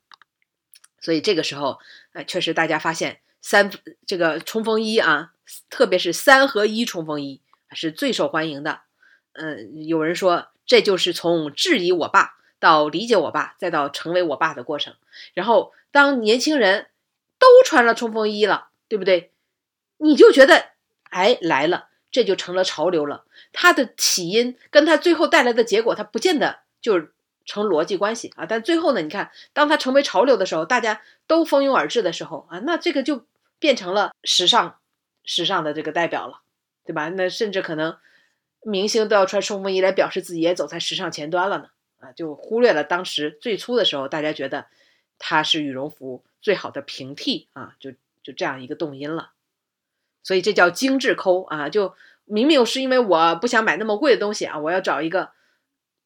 [1.01, 1.81] 所以这个时候，
[2.13, 3.73] 呃，确实大家发现三
[4.07, 5.33] 这个冲锋衣啊，
[5.69, 7.41] 特别是三合一冲锋衣
[7.73, 8.83] 是最受欢迎的。
[9.33, 14.95] 嗯，有人说这就是从质疑我爸到理解我爸，再到成为我爸的过程。
[15.35, 16.87] 然后当年轻人。
[17.39, 19.33] 都穿了冲锋衣了，对不对？
[19.99, 20.73] 你就觉得，
[21.11, 23.25] 哎，来了，这就成了潮流了。
[23.53, 27.09] 它的起因跟它最后带来的结果，它不见得就
[27.45, 28.45] 成逻辑关系啊。
[28.47, 33.25] 但最后呢，你看，当它成为潮流的时候，大家都蜂拥而至的时候啊，那这个就
[33.59, 34.79] 变成了时尚，
[35.25, 36.41] 时尚的这个代表了，
[36.85, 37.09] 对吧？
[37.09, 37.97] 那甚至可能
[38.63, 41.69] 明星都要穿冲锋衣来表示自己也走在时尚前端了呢。
[42.01, 44.67] 啊，就忽略了当时最初的时候，大家觉得
[45.19, 46.23] 它是羽绒服。
[46.47, 47.91] 最好的平替啊，就
[48.23, 49.33] 就这样一个动因了，
[50.23, 51.69] 所以这叫精致抠啊！
[51.69, 55.33] 就明明是因为我不想买那么贵的东西啊，我要找一个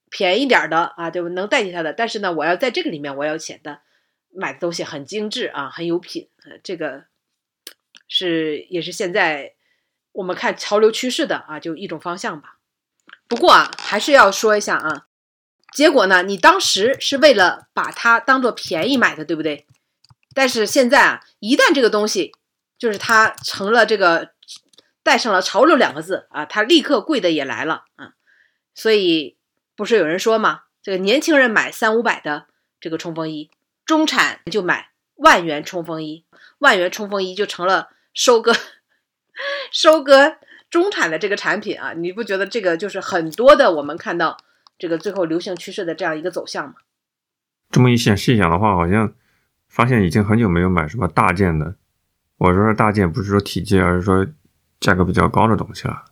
[0.08, 1.92] 便宜点的啊，就能代替它的。
[1.92, 3.82] 但是呢，我要在这个里面，我要显得
[4.30, 6.30] 买的东西很精致啊，很有品。
[6.62, 7.04] 这个
[8.08, 9.56] 是也是现在
[10.12, 12.56] 我们看潮流趋势的啊，就一种方向吧。
[13.28, 15.06] 不过啊，还是要说一下啊，
[15.74, 19.66] 结果呢，你当时是为了把它当做便宜买的，对不对？
[20.34, 22.32] 但是现在啊，一旦这个东西
[22.78, 24.30] 就是它成了这个
[25.02, 28.12] 带上了“潮流”两个字啊，它立刻贵的也来了啊。
[28.74, 29.36] 所以
[29.74, 30.62] 不是有人说吗？
[30.82, 32.46] 这个年轻人买三五百的
[32.80, 33.50] 这个冲锋衣，
[33.84, 36.24] 中产就买万元冲锋衣，
[36.58, 38.54] 万元冲锋衣就成了收割
[39.72, 40.36] 收割
[40.70, 41.92] 中产的这个产品啊。
[41.94, 44.38] 你不觉得这个就是很多的我们看到
[44.78, 46.74] 这个最后流行趋势的这样一个走向吗？
[47.70, 49.12] 这么一想细想的话，好像。
[49.70, 51.76] 发现已经很久没有买什么大件的，
[52.38, 54.26] 我说的大件不是说体积，而是说
[54.80, 56.04] 价格比较高的东西了。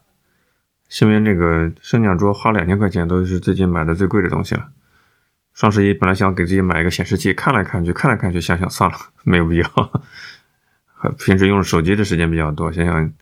[0.89, 4.69] 身边这个升降桌花两千块钱都是最近买的最贵的东西了。
[5.53, 10.03] 双十一本来想给自己买一个显示器，看来看去，看来看去，想想算了，没有必要。
[11.19, 13.13] 平时用手机的时间比较多，想想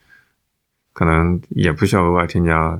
[0.92, 2.78] 可能也不需要额外添加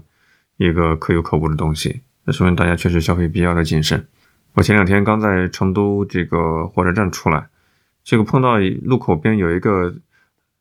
[0.59, 2.03] 一个可有可无的东西。
[2.25, 4.07] 那说明大家确实消费比较的谨慎。
[4.57, 7.51] 我前两天刚在成都这个火车站出来，
[8.03, 9.97] 结果碰到路口边有一个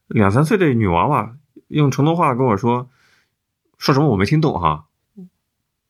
[0.07, 1.37] 两三岁的女娃娃，
[1.69, 2.89] 用成都话跟我说，
[3.77, 4.87] 说什么我没听懂哈，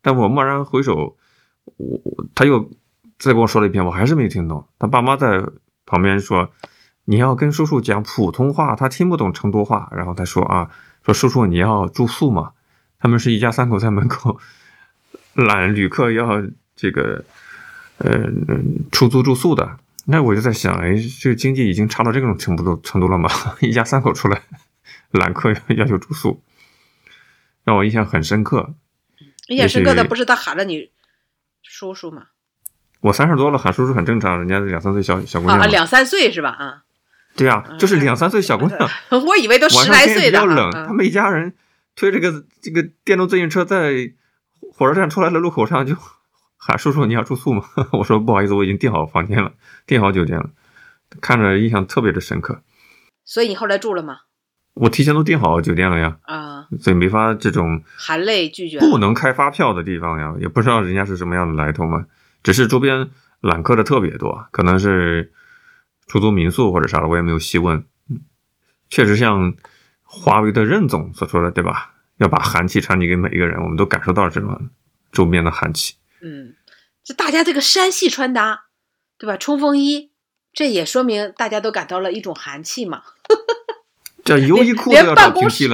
[0.04, 1.18] 但我蓦然回首，
[1.78, 2.70] 我我他又
[3.18, 4.68] 再跟我说了一遍，我还是没听懂。
[4.78, 5.44] 他爸妈在
[5.88, 6.52] 旁边说，
[7.06, 9.90] 你要跟叔叔讲普通话，他听不懂成都话。
[9.92, 10.70] 然后他说啊，
[11.04, 12.52] 说叔叔你要住宿嘛，
[13.00, 14.40] 他们是一家三口在门口
[15.34, 16.44] 揽旅客要
[16.76, 17.26] 这个。
[17.98, 18.22] 呃，
[18.92, 23.30] 出租住宿的，那我就在想，哎，这个经济已经差到这种程度程度了吗？
[23.62, 24.42] 一家三口出来
[25.12, 26.42] 揽客要求住宿，
[27.64, 28.74] 让我印象很深刻。
[29.48, 30.92] 印象深刻的不是他喊了你
[31.62, 32.24] 叔叔吗？
[33.02, 35.60] 我三十多了，喊叔叔很正常，人家两三岁小小姑娘。
[35.60, 36.50] 啊，两三岁是吧？
[36.50, 36.84] 啊，
[37.36, 38.80] 对啊，就是两三岁小姑娘，
[39.26, 40.44] 我以为都十来岁的啊。
[40.44, 41.54] 比较冷，嗯他们一家人
[41.96, 44.12] 推这个这个电动自行车在
[44.74, 45.96] 火车站出来的路口上就
[46.68, 47.64] 喊叔叔你要住宿吗？
[47.94, 49.52] 我说不好意思，我已经订好房间了，
[49.86, 50.50] 订好酒店了，
[51.22, 52.64] 看着印象特别的深刻。
[53.24, 54.22] 所以你后来住了吗？
[54.74, 58.80] 我提前都订好酒店了呀，啊，所以没法这种含泪拒绝。
[58.80, 62.08] 不能开发票的地方呀，也不知道人家是什么样的来头嘛。
[62.42, 63.12] 只是周边
[63.42, 65.32] 揽客的特别多，可能是
[66.08, 67.86] 出租民宿或者啥的，我也没有细问。
[68.10, 68.22] 嗯，
[68.90, 69.54] 确实像
[70.02, 71.94] 华为的任总所说的，对吧？
[72.18, 74.70] 要把寒气传递给每一个人，我们都感受到这种
[75.12, 75.96] 周边的寒气。
[76.28, 76.56] 嗯，
[77.04, 78.66] 这大家这个山系穿搭，
[79.20, 79.38] 对吧？
[79.38, 80.10] 冲锋衣，
[80.52, 83.04] 这也说明大家都感到了一种寒气嘛。
[84.26, 85.70] 这优衣库都连办公室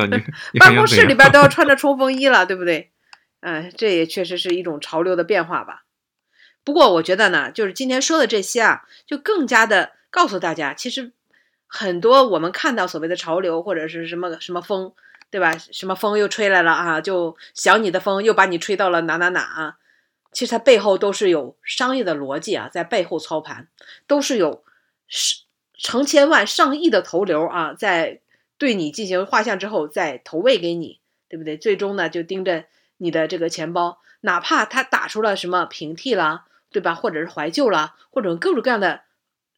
[0.59, 2.91] 办公室里边都要 穿着冲锋衣了，对不对？
[3.39, 5.85] 嗯，这也确实是一种潮流的变化吧。
[6.65, 11.13] 不过我觉得呢，就是今天说的这些啊，就更加的告诉大家，其实
[11.65, 14.93] 很多我们看到所谓的潮流或者是什么什么风，
[15.29, 15.57] 对吧？
[15.57, 19.77] 什么风又吹来了啊，就想你的风又把你吹到了哪哪哪啊。
[20.31, 23.67] 其实它背后都是有商业的逻辑啊，在背后操盘，
[24.07, 24.63] 都是有
[25.07, 25.41] 是
[25.77, 28.21] 成千万上亿的头流啊，在
[28.57, 31.57] 对你进行画像之后再投喂给你，对不对？
[31.57, 32.65] 最终呢，就盯着
[32.97, 36.93] 你的这个钱包，哪怕他打出了什么平替啦，对吧？
[36.93, 39.01] 或者是怀旧啦，或者各种各样的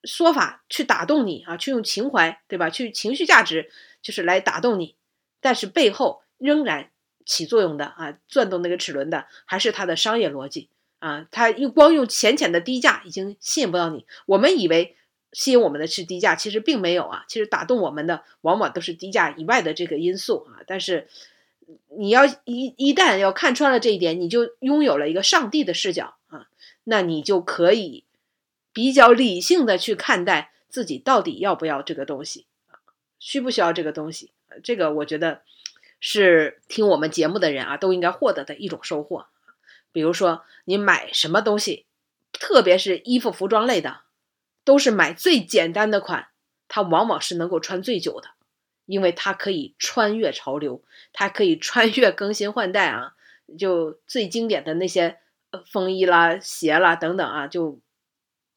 [0.03, 2.69] 说法去打动你啊，去用情怀，对吧？
[2.69, 3.69] 去情绪价值
[4.01, 4.95] 就是来打动你，
[5.41, 6.89] 但是背后仍然
[7.25, 10.69] 起作用的啊，转动那个齿轮的还是它的商业逻辑
[10.99, 11.27] 啊。
[11.31, 14.95] 它用光用浅浅的低价已经吸引不到你，我们以为。
[15.35, 17.25] 吸引我们的是低价，其实并没有啊。
[17.27, 20.61] 其实打动我们的往往都是低价以外的这个因素啊。
[20.67, 21.07] 但是
[21.97, 26.49] 你要一一旦要看穿了这一点，你就拥有了一个上帝的视角啊，
[26.83, 28.03] 那你就可以
[28.71, 32.45] 比较理性的去看待自己到底要不要这个东西，
[33.17, 34.29] 需不需要这个东西。
[34.63, 35.41] 这个我觉得
[36.03, 39.27] 是听我们节目的人啊都应该获得的一种收获。
[39.93, 41.85] 比如说你买什么东西，
[42.33, 44.01] 特别是衣服服装类的。
[44.65, 46.29] 都是买最简单的款，
[46.69, 48.29] 它往往是能够穿最久的，
[48.85, 50.81] 因为它可以穿越潮流，
[51.11, 53.13] 它可以穿越更新换代啊。
[53.59, 55.19] 就最经典的那些
[55.69, 57.81] 风衣啦、鞋啦等等啊，就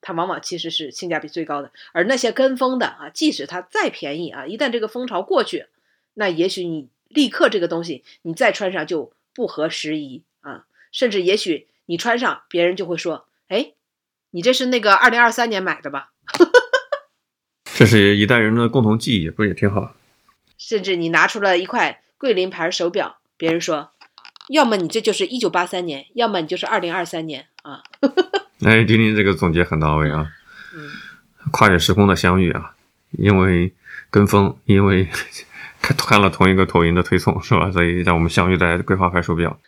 [0.01, 1.73] 它往往其实是性价比最高的。
[1.93, 5.67] 而那些跟风的啊，即使它再便宜啊，一旦这个风潮过去，
[6.15, 13.73] 那也许你立刻这个东西你再穿上就不合时宜啊，甚至也许你穿上，别人就会说，哎。
[14.31, 16.11] 你这是那个二零二三年买的吧？
[17.75, 19.95] 这是一代人的共同记忆，不是也挺好？
[20.59, 23.93] 甚至你拿出了一块桂林牌手表，别人说，
[24.49, 27.83] 要么你这就是一九八三年，要么你就是二零二三年啊。
[28.61, 30.31] 哎，丁丁这个总结很到位啊，
[30.75, 30.91] 嗯，
[31.53, 32.75] 跨越时空的相遇啊，
[33.13, 33.73] 因为
[34.11, 35.09] 跟风，因为
[35.95, 37.71] 看了同一个抖音的推送是吧？
[37.71, 39.59] 所以让我们相遇在桂花牌手表。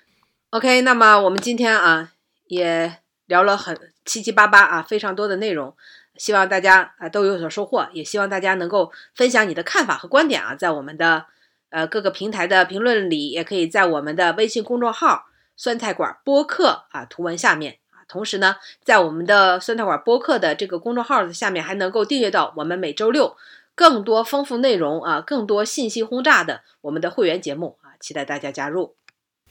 [0.51, 2.11] OK，那么我们今天啊
[2.47, 5.77] 也聊了很七七八八啊，非常多的内容，
[6.17, 11.27] 希望大家啊都有所收获，也希望大家能够分享你的看法和观点啊，在我们的
[11.69, 23.37] 呃各个平台的评论里，也可以在我们的微信公众号“酸菜馆播客”啊图文下面啊，同时呢，在我们的酸菜馆播客的这个公众号的下面，还能够订阅到我们每周六
[23.79, 28.97] 更多丰富内容啊，更多信息轰炸的我们的会员节目啊，期待大家加入，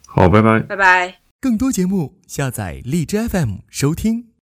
[0.05, 0.59] 好，拜拜。
[0.59, 1.21] 拜拜。
[1.39, 4.32] 更多节目，下载荔枝 FM 收听。